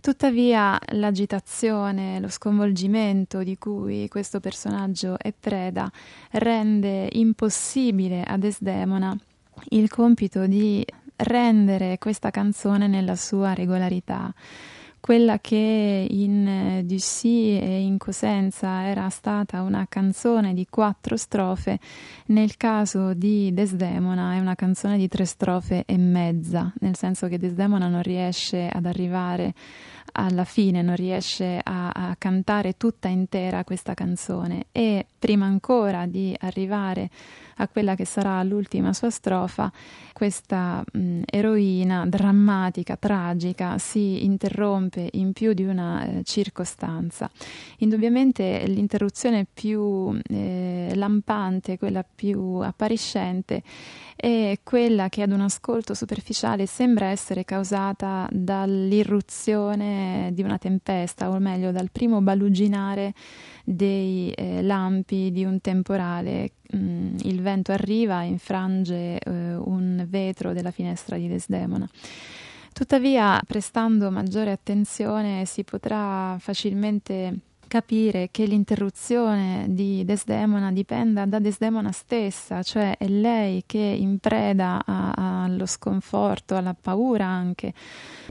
Tuttavia 0.00 0.78
l'agitazione, 0.92 2.20
lo 2.20 2.28
sconvolgimento 2.28 3.42
di 3.42 3.58
cui 3.58 4.06
questo 4.08 4.38
personaggio 4.38 5.18
è 5.18 5.32
preda 5.32 5.90
rende 6.30 7.08
impossibile 7.10 8.22
a 8.22 8.36
Desdemona 8.36 9.18
il 9.70 9.88
compito 9.88 10.46
di 10.46 10.84
rendere 11.16 11.98
questa 11.98 12.30
canzone 12.30 12.86
nella 12.86 13.16
sua 13.16 13.54
regolarità 13.54 14.32
quella 15.02 15.40
che 15.40 16.06
in 16.08 16.46
eh, 16.46 16.84
Dussy 16.84 17.58
e 17.58 17.80
in 17.80 17.98
Cosenza 17.98 18.86
era 18.86 19.08
stata 19.08 19.62
una 19.62 19.86
canzone 19.88 20.54
di 20.54 20.68
quattro 20.70 21.16
strofe, 21.16 21.80
nel 22.26 22.56
caso 22.56 23.12
di 23.12 23.52
Desdemona 23.52 24.34
è 24.34 24.38
una 24.38 24.54
canzone 24.54 24.96
di 24.98 25.08
tre 25.08 25.24
strofe 25.24 25.82
e 25.86 25.98
mezza, 25.98 26.72
nel 26.78 26.94
senso 26.94 27.26
che 27.26 27.36
Desdemona 27.36 27.88
non 27.88 28.02
riesce 28.02 28.68
ad 28.72 28.86
arrivare 28.86 29.54
alla 30.12 30.44
fine, 30.44 30.82
non 30.82 30.94
riesce 30.94 31.58
a, 31.60 31.90
a 31.90 32.14
cantare 32.16 32.76
tutta 32.76 33.08
intera 33.08 33.64
questa 33.64 33.94
canzone 33.94 34.66
e 34.70 35.04
prima 35.18 35.46
ancora 35.46 36.06
di 36.06 36.32
arrivare 36.38 37.10
a 37.62 37.68
quella 37.68 37.94
che 37.94 38.04
sarà 38.04 38.42
l'ultima 38.42 38.92
sua 38.92 39.10
strofa, 39.10 39.72
questa 40.12 40.82
mh, 40.92 41.22
eroina 41.24 42.06
drammatica, 42.06 42.96
tragica, 42.96 43.78
si 43.78 44.24
interrompe 44.24 45.08
in 45.12 45.32
più 45.32 45.52
di 45.52 45.64
una 45.64 46.04
eh, 46.04 46.22
circostanza. 46.24 47.30
Indubbiamente 47.78 48.64
l'interruzione 48.66 49.46
più 49.52 50.18
eh, 50.28 50.92
lampante, 50.94 51.78
quella 51.78 52.04
più 52.04 52.40
appariscente, 52.56 53.62
è 54.22 54.60
quella 54.62 55.08
che 55.08 55.22
ad 55.22 55.32
un 55.32 55.40
ascolto 55.40 55.94
superficiale 55.94 56.66
sembra 56.66 57.06
essere 57.06 57.44
causata 57.44 58.28
dall'irruzione 58.30 60.30
di 60.32 60.44
una 60.44 60.58
tempesta, 60.58 61.28
o 61.28 61.40
meglio 61.40 61.72
dal 61.72 61.90
primo 61.90 62.20
baluginare 62.20 63.14
dei 63.64 64.30
eh, 64.30 64.62
lampi 64.62 65.32
di 65.32 65.44
un 65.44 65.60
temporale. 65.60 66.52
Mm, 66.76 67.16
il 67.22 67.42
vento 67.42 67.72
arriva 67.72 68.22
e 68.22 68.26
infrange 68.26 69.18
eh, 69.18 69.56
un 69.56 70.06
vetro 70.08 70.52
della 70.52 70.70
finestra 70.70 71.16
di 71.16 71.26
Desdemona. 71.26 71.88
Tuttavia, 72.72 73.42
prestando 73.44 74.12
maggiore 74.12 74.52
attenzione, 74.52 75.46
si 75.46 75.64
potrà 75.64 76.36
facilmente 76.38 77.38
capire 77.72 78.28
che 78.30 78.44
l'interruzione 78.44 79.64
di 79.70 80.04
Desdemona 80.04 80.70
dipenda 80.72 81.24
da 81.24 81.38
Desdemona 81.38 81.90
stessa, 81.90 82.62
cioè 82.62 82.98
è 82.98 83.08
lei 83.08 83.62
che 83.64 83.78
in 83.78 84.18
preda 84.18 84.82
a, 84.84 85.44
allo 85.44 85.64
sconforto, 85.64 86.54
alla 86.54 86.76
paura 86.78 87.24
anche 87.24 87.72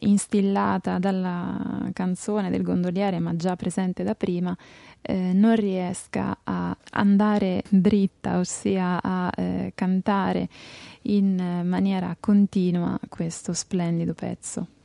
instillata 0.01 0.99
dalla 0.99 1.89
canzone 1.91 2.51
del 2.51 2.61
gondoliere, 2.61 3.17
ma 3.17 3.35
già 3.35 3.55
presente 3.55 4.03
da 4.03 4.13
prima, 4.13 4.55
eh, 5.01 5.33
non 5.33 5.55
riesca 5.55 6.37
a 6.43 6.77
andare 6.91 7.63
dritta, 7.67 8.37
ossia 8.37 9.01
a 9.01 9.31
eh, 9.35 9.71
cantare 9.73 10.49
in 11.03 11.63
maniera 11.65 12.15
continua 12.19 12.99
questo 13.09 13.53
splendido 13.53 14.13
pezzo. 14.13 14.80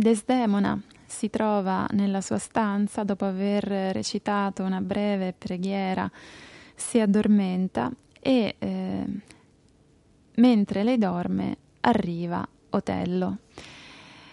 Desdemona 0.00 0.80
si 1.04 1.28
trova 1.28 1.86
nella 1.90 2.22
sua 2.22 2.38
stanza 2.38 3.04
dopo 3.04 3.26
aver 3.26 3.64
recitato 3.92 4.62
una 4.62 4.80
breve 4.80 5.34
preghiera, 5.36 6.10
si 6.74 6.98
addormenta 6.98 7.92
e 8.18 8.54
eh, 8.58 9.04
mentre 10.36 10.84
lei 10.84 10.96
dorme 10.96 11.56
arriva 11.80 12.48
Otello. 12.70 13.40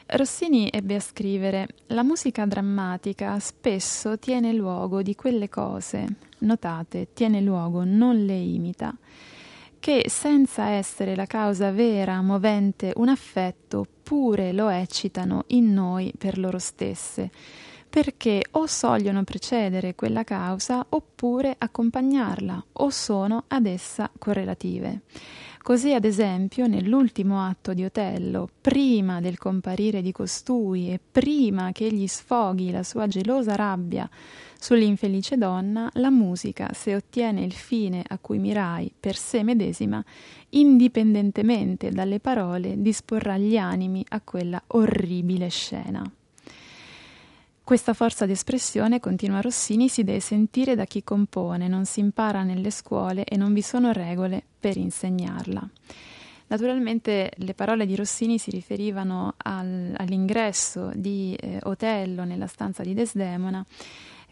Rossini 0.05 0.69
ebbe 0.71 0.95
a 0.95 1.01
scrivere 1.01 1.67
La 1.87 2.03
musica 2.03 2.45
drammatica 2.45 3.37
spesso 3.39 4.17
tiene 4.17 4.53
luogo 4.53 5.01
di 5.01 5.15
quelle 5.15 5.49
cose, 5.49 6.05
notate, 6.37 7.09
tiene 7.11 7.41
luogo, 7.41 7.83
non 7.83 8.23
le 8.23 8.37
imita, 8.37 8.95
che 9.79 10.05
senza 10.07 10.69
essere 10.69 11.15
la 11.15 11.25
causa 11.25 11.71
vera 11.71 12.21
movente 12.21 12.93
un 12.95 13.09
affetto 13.09 13.85
pure 14.03 14.53
lo 14.53 14.69
eccitano 14.69 15.43
in 15.47 15.73
noi 15.73 16.13
per 16.17 16.37
loro 16.37 16.59
stesse, 16.59 17.29
perché 17.89 18.43
o 18.51 18.67
sogliono 18.67 19.23
precedere 19.23 19.95
quella 19.95 20.23
causa 20.23 20.85
oppure 20.87 21.55
accompagnarla 21.57 22.65
o 22.73 22.89
sono 22.89 23.45
ad 23.47 23.65
essa 23.65 24.09
correlative. 24.17 25.01
Così, 25.67 25.93
ad 25.93 26.05
esempio, 26.05 26.65
nell'ultimo 26.65 27.45
atto 27.45 27.73
di 27.73 27.83
Otello, 27.83 28.47
prima 28.61 29.19
del 29.19 29.37
comparire 29.37 30.01
di 30.01 30.13
costui 30.13 30.93
e 30.93 30.99
prima 31.11 31.73
che 31.73 31.87
egli 31.87 32.07
sfoghi 32.07 32.71
la 32.71 32.83
sua 32.83 33.05
gelosa 33.07 33.53
rabbia 33.53 34.09
sull'infelice 34.57 35.35
donna, 35.35 35.89
la 35.95 36.09
musica, 36.09 36.69
se 36.71 36.95
ottiene 36.95 37.43
il 37.43 37.51
fine 37.51 38.01
a 38.07 38.17
cui 38.17 38.39
mirai 38.39 38.93
per 38.97 39.17
sé 39.17 39.43
medesima, 39.43 40.01
indipendentemente 40.51 41.89
dalle 41.89 42.21
parole, 42.21 42.81
disporrà 42.81 43.37
gli 43.37 43.57
animi 43.57 44.05
a 44.07 44.21
quella 44.21 44.63
orribile 44.67 45.49
scena. 45.49 46.09
Questa 47.67 47.93
forza 47.93 48.25
d'espressione, 48.25 49.01
continua 49.01 49.41
Rossini, 49.41 49.89
si 49.89 50.05
deve 50.05 50.21
sentire 50.21 50.73
da 50.73 50.85
chi 50.85 51.03
compone, 51.03 51.67
non 51.67 51.83
si 51.83 51.99
impara 51.99 52.43
nelle 52.43 52.71
scuole 52.71 53.25
e 53.25 53.35
non 53.35 53.51
vi 53.51 53.61
sono 53.61 53.91
regole 53.91 54.41
per 54.57 54.77
insegnarla. 54.77 55.67
Naturalmente 56.47 57.29
le 57.35 57.53
parole 57.53 57.85
di 57.85 57.97
Rossini 57.97 58.37
si 58.37 58.51
riferivano 58.51 59.33
al, 59.35 59.93
all'ingresso 59.97 60.91
di 60.95 61.35
eh, 61.37 61.59
Otello 61.63 62.23
nella 62.23 62.47
stanza 62.47 62.83
di 62.83 62.93
Desdemona 62.93 63.65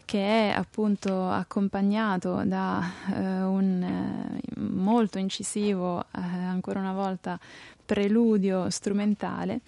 che 0.06 0.48
è 0.48 0.54
appunto 0.56 1.28
accompagnato 1.28 2.42
da 2.42 2.90
eh, 3.12 3.42
un 3.42 3.82
eh, 3.82 4.60
molto 4.60 5.18
incisivo, 5.18 6.00
eh, 6.00 6.20
ancora 6.22 6.80
una 6.80 6.94
volta, 6.94 7.38
preludio 7.84 8.70
strumentale, 8.70 9.60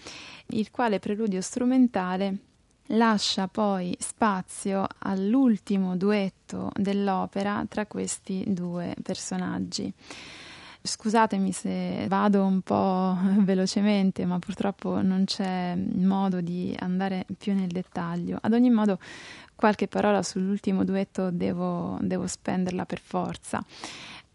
il 0.46 0.70
quale 0.70 1.00
preludio 1.00 1.42
strumentale 1.42 2.46
lascia 2.88 3.48
poi 3.48 3.96
spazio 3.98 4.86
all'ultimo 4.98 5.96
duetto 5.96 6.70
dell'opera 6.74 7.64
tra 7.68 7.86
questi 7.86 8.44
due 8.46 8.94
personaggi. 9.02 9.92
Scusatemi 10.80 11.52
se 11.52 12.06
vado 12.08 12.44
un 12.44 12.60
po' 12.62 13.16
velocemente, 13.42 14.24
ma 14.24 14.38
purtroppo 14.38 15.02
non 15.02 15.24
c'è 15.24 15.76
modo 15.76 16.40
di 16.40 16.74
andare 16.78 17.26
più 17.36 17.54
nel 17.54 17.68
dettaglio. 17.68 18.38
Ad 18.40 18.52
ogni 18.52 18.70
modo, 18.70 18.98
qualche 19.54 19.88
parola 19.88 20.22
sull'ultimo 20.22 20.84
duetto 20.84 21.30
devo, 21.30 21.98
devo 22.00 22.26
spenderla 22.26 22.86
per 22.86 23.00
forza. 23.00 23.62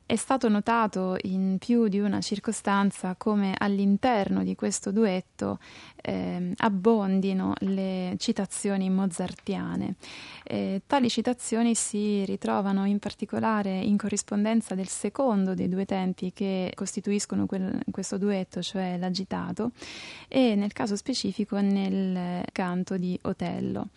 È 0.05 0.17
stato 0.17 0.49
notato 0.49 1.15
in 1.21 1.57
più 1.59 1.87
di 1.87 1.99
una 1.99 2.19
circostanza 2.19 3.15
come 3.17 3.55
all'interno 3.57 4.43
di 4.43 4.53
questo 4.53 4.91
duetto 4.91 5.59
eh, 6.03 6.53
abbondino 6.57 7.53
le 7.59 8.15
citazioni 8.17 8.89
mozartiane. 8.89 9.95
Eh, 10.43 10.81
tali 10.85 11.09
citazioni 11.09 11.73
si 11.73 12.25
ritrovano 12.25 12.85
in 12.85 12.99
particolare 12.99 13.79
in 13.79 13.95
corrispondenza 13.95 14.75
del 14.75 14.89
secondo 14.89 15.53
dei 15.53 15.69
due 15.69 15.85
tempi 15.85 16.33
che 16.33 16.73
costituiscono 16.75 17.45
quel, 17.45 17.79
questo 17.89 18.17
duetto, 18.17 18.61
cioè 18.61 18.97
l'agitato, 18.97 19.71
e 20.27 20.55
nel 20.55 20.73
caso 20.73 20.97
specifico 20.97 21.59
nel 21.61 22.43
canto 22.51 22.97
di 22.97 23.17
Otello. 23.23 23.87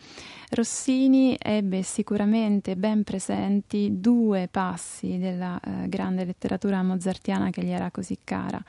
Rossini 0.50 1.36
ebbe 1.36 1.82
sicuramente 1.82 2.76
ben 2.76 3.02
presenti 3.02 4.00
due 4.00 4.48
passi 4.48 5.18
della 5.18 5.58
eh, 5.60 5.88
grande 5.88 6.24
letteratura 6.24 6.82
mozartiana 6.82 7.50
che 7.50 7.64
gli 7.64 7.70
era 7.70 7.90
così 7.90 8.18
cara. 8.22 8.62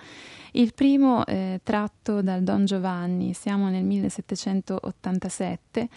Il 0.58 0.74
primo 0.74 1.24
eh, 1.24 1.60
tratto 1.62 2.24
dal 2.24 2.42
Don 2.42 2.66
Giovanni, 2.66 3.34
siamo 3.34 3.70
nel 3.70 3.84
1787. 3.84 5.88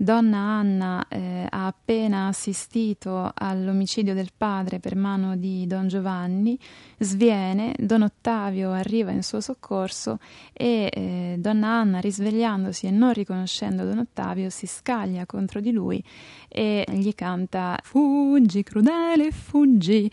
Donna 0.00 0.38
Anna 0.38 1.06
eh, 1.08 1.44
ha 1.46 1.66
appena 1.66 2.28
assistito 2.28 3.30
all'omicidio 3.34 4.14
del 4.14 4.30
padre 4.34 4.78
per 4.78 4.96
mano 4.96 5.36
di 5.36 5.66
Don 5.66 5.88
Giovanni, 5.88 6.58
sviene, 6.98 7.74
Don 7.76 8.00
Ottavio 8.00 8.70
arriva 8.70 9.10
in 9.10 9.22
suo 9.22 9.42
soccorso 9.42 10.20
e 10.54 10.88
eh, 10.90 11.36
Donna 11.38 11.68
Anna, 11.68 11.98
risvegliandosi 11.98 12.86
e 12.86 12.90
non 12.90 13.12
riconoscendo 13.12 13.84
Don 13.84 13.98
Ottavio, 13.98 14.48
si 14.48 14.66
scaglia 14.66 15.26
contro 15.26 15.60
di 15.60 15.72
lui 15.72 16.02
e 16.48 16.86
gli 16.92 17.14
canta 17.14 17.78
Fuggi, 17.82 18.62
crudele, 18.62 19.32
fuggi 19.32 20.10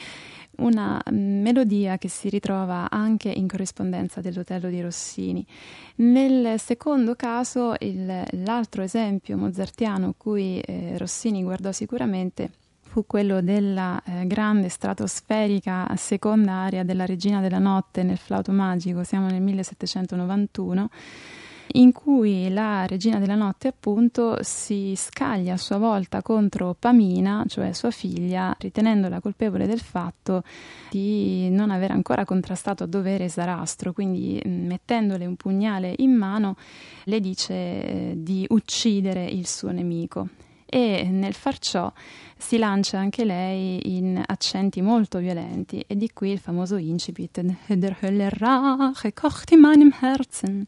una 0.57 1.01
melodia 1.11 1.97
che 1.97 2.09
si 2.09 2.29
ritrova 2.29 2.89
anche 2.89 3.29
in 3.29 3.47
corrispondenza 3.47 4.21
dell'Otello 4.21 4.69
di 4.69 4.81
Rossini. 4.81 5.45
Nel 5.97 6.59
secondo 6.59 7.15
caso, 7.15 7.75
il, 7.79 8.23
l'altro 8.43 8.81
esempio 8.81 9.37
mozartiano 9.37 10.13
cui 10.17 10.59
eh, 10.59 10.97
Rossini 10.97 11.43
guardò 11.43 11.71
sicuramente 11.71 12.51
fu 12.95 13.05
quello 13.05 13.41
della 13.41 14.01
eh, 14.05 14.25
grande 14.25 14.69
stratosferica 14.69 15.91
seconda 15.97 16.53
aria 16.53 16.85
della 16.85 17.05
Regina 17.05 17.41
della 17.41 17.59
Notte 17.59 18.03
nel 18.03 18.17
flauto 18.17 18.53
magico, 18.53 19.03
siamo 19.03 19.27
nel 19.27 19.41
1791 19.41 20.89
in 21.75 21.91
cui 21.91 22.49
la 22.49 22.85
regina 22.85 23.19
della 23.19 23.35
notte 23.35 23.67
appunto 23.67 24.37
si 24.41 24.93
scaglia 24.95 25.53
a 25.53 25.57
sua 25.57 25.77
volta 25.77 26.21
contro 26.21 26.75
Pamina, 26.77 27.43
cioè 27.47 27.73
sua 27.73 27.91
figlia, 27.91 28.55
ritenendola 28.57 29.19
colpevole 29.19 29.67
del 29.67 29.79
fatto 29.79 30.43
di 30.89 31.49
non 31.49 31.71
aver 31.71 31.91
ancora 31.91 32.23
contrastato 32.23 32.83
a 32.83 32.87
dovere 32.87 33.29
Sarastro, 33.29 33.93
quindi 33.93 34.41
mm, 34.45 34.65
mettendole 34.65 35.25
un 35.25 35.35
pugnale 35.35 35.93
in 35.97 36.13
mano 36.13 36.55
le 37.05 37.19
dice 37.19 37.53
eh, 37.53 38.13
di 38.17 38.45
uccidere 38.49 39.25
il 39.25 39.47
suo 39.47 39.71
nemico. 39.71 40.29
E 40.67 41.07
nel 41.09 41.33
far 41.33 41.59
ciò 41.59 41.91
si 42.37 42.57
lancia 42.57 42.97
anche 42.97 43.23
lei 43.23 43.95
in 43.97 44.21
accenti 44.25 44.81
molto 44.81 45.19
violenti. 45.19 45.83
E 45.87 45.95
di 45.95 46.09
qui 46.11 46.31
il 46.31 46.39
famoso 46.39 46.75
incipit 46.75 47.41
Der 47.67 47.97
Hölle 48.01 48.29
Rache 48.29 49.13
kocht 49.13 49.51
in 49.51 49.59
meinem 49.59 49.93
Herzen 49.99 50.65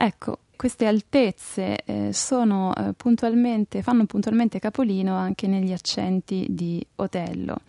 Ecco, 0.00 0.38
queste 0.54 0.86
altezze 0.86 1.78
eh, 1.84 2.12
sono, 2.12 2.72
eh, 2.72 2.92
puntualmente, 2.92 3.82
fanno 3.82 4.06
puntualmente 4.06 4.60
capolino 4.60 5.16
anche 5.16 5.48
negli 5.48 5.72
accenti 5.72 6.46
di 6.48 6.84
Otello. 6.96 7.62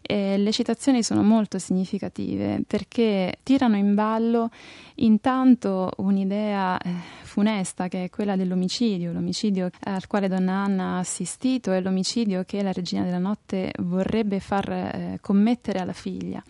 E 0.00 0.36
le 0.36 0.52
citazioni 0.52 1.02
sono 1.02 1.24
molto 1.24 1.58
significative 1.58 2.62
perché 2.64 3.38
tirano 3.42 3.76
in 3.76 3.94
ballo 3.94 4.50
intanto 4.96 5.90
un'idea 5.96 6.78
eh, 6.78 6.90
funesta 7.22 7.88
che 7.88 8.04
è 8.04 8.10
quella 8.10 8.36
dell'omicidio, 8.36 9.12
l'omicidio 9.12 9.70
al 9.80 10.06
quale 10.06 10.28
donna 10.28 10.52
Anna 10.52 10.84
ha 10.94 10.98
assistito 10.98 11.72
e 11.72 11.80
l'omicidio 11.80 12.44
che 12.44 12.62
la 12.62 12.70
regina 12.70 13.02
della 13.02 13.18
notte 13.18 13.72
vorrebbe 13.78 14.38
far 14.38 14.70
eh, 14.70 15.18
commettere 15.20 15.80
alla 15.80 15.92
figlia 15.92 16.40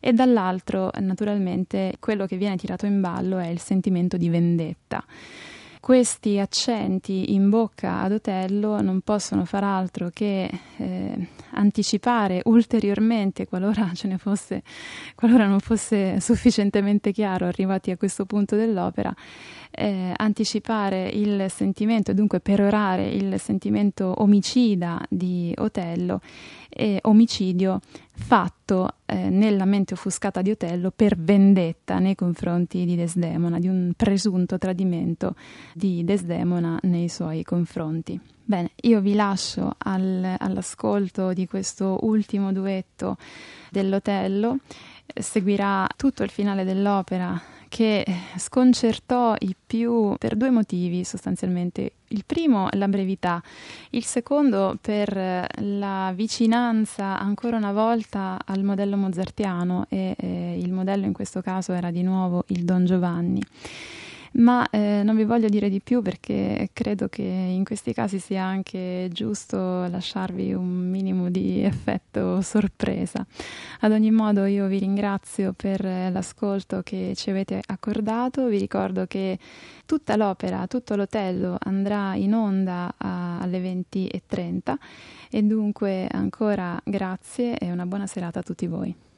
e 0.00 0.12
dall'altro 0.12 0.90
naturalmente 0.98 1.96
quello 2.00 2.26
che 2.26 2.36
viene 2.36 2.56
tirato 2.56 2.86
in 2.86 3.00
ballo 3.00 3.38
è 3.38 3.46
il 3.46 3.60
sentimento 3.60 4.16
di 4.16 4.28
vendetta. 4.28 5.04
Questi 5.80 6.38
accenti 6.38 7.32
in 7.32 7.48
bocca 7.48 8.02
ad 8.02 8.12
Otello 8.12 8.82
non 8.82 9.00
possono 9.00 9.46
far 9.46 9.64
altro 9.64 10.10
che 10.12 10.50
eh, 10.76 11.28
anticipare 11.52 12.42
ulteriormente, 12.44 13.46
qualora 13.46 13.90
fosse, 14.18 14.62
qualora 15.14 15.46
non 15.46 15.58
fosse 15.58 16.20
sufficientemente 16.20 17.12
chiaro 17.12 17.46
arrivati 17.46 17.90
a 17.90 17.96
questo 17.96 18.26
punto 18.26 18.56
dell'opera, 18.56 19.12
eh, 19.70 20.12
anticipare 20.16 21.08
il 21.08 21.46
sentimento, 21.48 22.12
dunque 22.12 22.40
perorare 22.40 23.08
il 23.08 23.38
sentimento 23.38 24.14
omicida 24.18 25.04
di 25.08 25.54
Otello 25.58 26.20
e 26.68 26.98
omicidio 27.02 27.80
fatto 28.12 28.96
eh, 29.06 29.30
nella 29.30 29.64
mente 29.64 29.94
offuscata 29.94 30.42
di 30.42 30.50
Otello 30.50 30.92
per 30.94 31.16
vendetta 31.16 31.98
nei 31.98 32.14
confronti 32.14 32.84
di 32.84 32.94
Desdemona, 32.96 33.58
di 33.58 33.68
un 33.68 33.92
presunto 33.96 34.58
tradimento 34.58 35.34
di 35.74 36.04
Desdemona 36.04 36.78
nei 36.82 37.08
suoi 37.08 37.42
confronti. 37.42 38.20
Bene, 38.44 38.72
io 38.82 39.00
vi 39.00 39.14
lascio 39.14 39.74
al, 39.78 40.34
all'ascolto 40.36 41.32
di 41.32 41.46
questo 41.46 41.98
ultimo 42.02 42.52
duetto 42.52 43.16
dell'Otello, 43.70 44.58
seguirà 45.14 45.86
tutto 45.96 46.22
il 46.24 46.30
finale 46.30 46.64
dell'opera 46.64 47.40
che 47.70 48.04
sconcertò 48.36 49.36
i 49.38 49.54
più 49.64 50.16
per 50.18 50.34
due 50.34 50.50
motivi 50.50 51.04
sostanzialmente. 51.04 51.92
Il 52.08 52.24
primo 52.26 52.68
la 52.72 52.88
brevità, 52.88 53.40
il 53.90 54.04
secondo 54.04 54.76
per 54.80 55.46
la 55.60 56.12
vicinanza 56.12 57.18
ancora 57.20 57.56
una 57.56 57.72
volta 57.72 58.38
al 58.44 58.64
modello 58.64 58.96
mozartiano 58.96 59.86
e 59.88 60.16
eh, 60.18 60.58
il 60.58 60.72
modello 60.72 61.06
in 61.06 61.12
questo 61.12 61.40
caso 61.40 61.72
era 61.72 61.92
di 61.92 62.02
nuovo 62.02 62.42
il 62.48 62.64
Don 62.64 62.84
Giovanni 62.84 63.40
ma 64.32 64.68
eh, 64.70 65.02
non 65.04 65.16
vi 65.16 65.24
voglio 65.24 65.48
dire 65.48 65.68
di 65.68 65.80
più 65.80 66.02
perché 66.02 66.70
credo 66.72 67.08
che 67.08 67.22
in 67.22 67.64
questi 67.64 67.92
casi 67.92 68.18
sia 68.18 68.44
anche 68.44 69.08
giusto 69.12 69.58
lasciarvi 69.88 70.52
un 70.52 70.88
minimo 70.88 71.30
di 71.30 71.62
effetto 71.62 72.40
sorpresa. 72.40 73.26
Ad 73.80 73.92
ogni 73.92 74.10
modo 74.10 74.44
io 74.44 74.66
vi 74.66 74.78
ringrazio 74.78 75.52
per 75.52 75.82
l'ascolto 75.84 76.82
che 76.82 77.12
ci 77.16 77.30
avete 77.30 77.60
accordato, 77.66 78.46
vi 78.46 78.58
ricordo 78.58 79.06
che 79.06 79.38
tutta 79.84 80.16
l'opera, 80.16 80.66
tutto 80.66 80.94
l'Otello 80.94 81.56
andrà 81.58 82.14
in 82.14 82.34
onda 82.34 82.94
a, 82.96 83.40
alle 83.40 83.60
20.30 83.60 84.74
e 85.30 85.42
dunque 85.42 86.06
ancora 86.10 86.80
grazie 86.84 87.58
e 87.58 87.72
una 87.72 87.86
buona 87.86 88.06
serata 88.06 88.38
a 88.38 88.42
tutti 88.42 88.66
voi. 88.66 89.09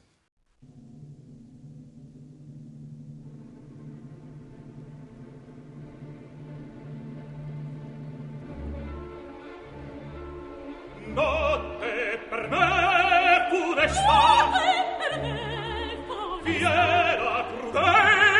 notte 11.13 12.19
per 12.29 12.49
me 12.49 13.47
fu 13.49 13.73
restata 13.73 14.59
fiera 16.43 17.45
prudenza 17.49 18.32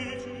dici 0.00 0.39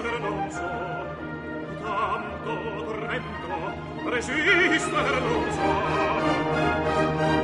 resistere 0.00 0.18
non 0.18 0.50
so 0.50 0.68
tanto 1.82 2.84
tremendo 2.88 4.08
resistere 4.08 5.20
non 5.20 5.52
so 5.52 7.39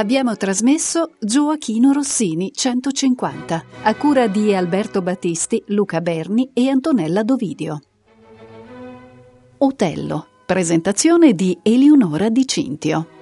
Abbiamo 0.00 0.34
trasmesso 0.34 1.10
Gioachino 1.20 1.92
Rossini 1.92 2.52
150, 2.54 3.64
a 3.82 3.94
cura 3.96 4.28
di 4.28 4.54
Alberto 4.54 5.02
Battisti, 5.02 5.62
Luca 5.66 6.00
Berni 6.00 6.48
e 6.54 6.70
Antonella 6.70 7.22
Dovidio. 7.22 7.82
Otello, 9.58 10.26
presentazione 10.46 11.34
di 11.34 11.58
Eleonora 11.62 12.30
Di 12.30 12.46
Cintio. 12.46 13.19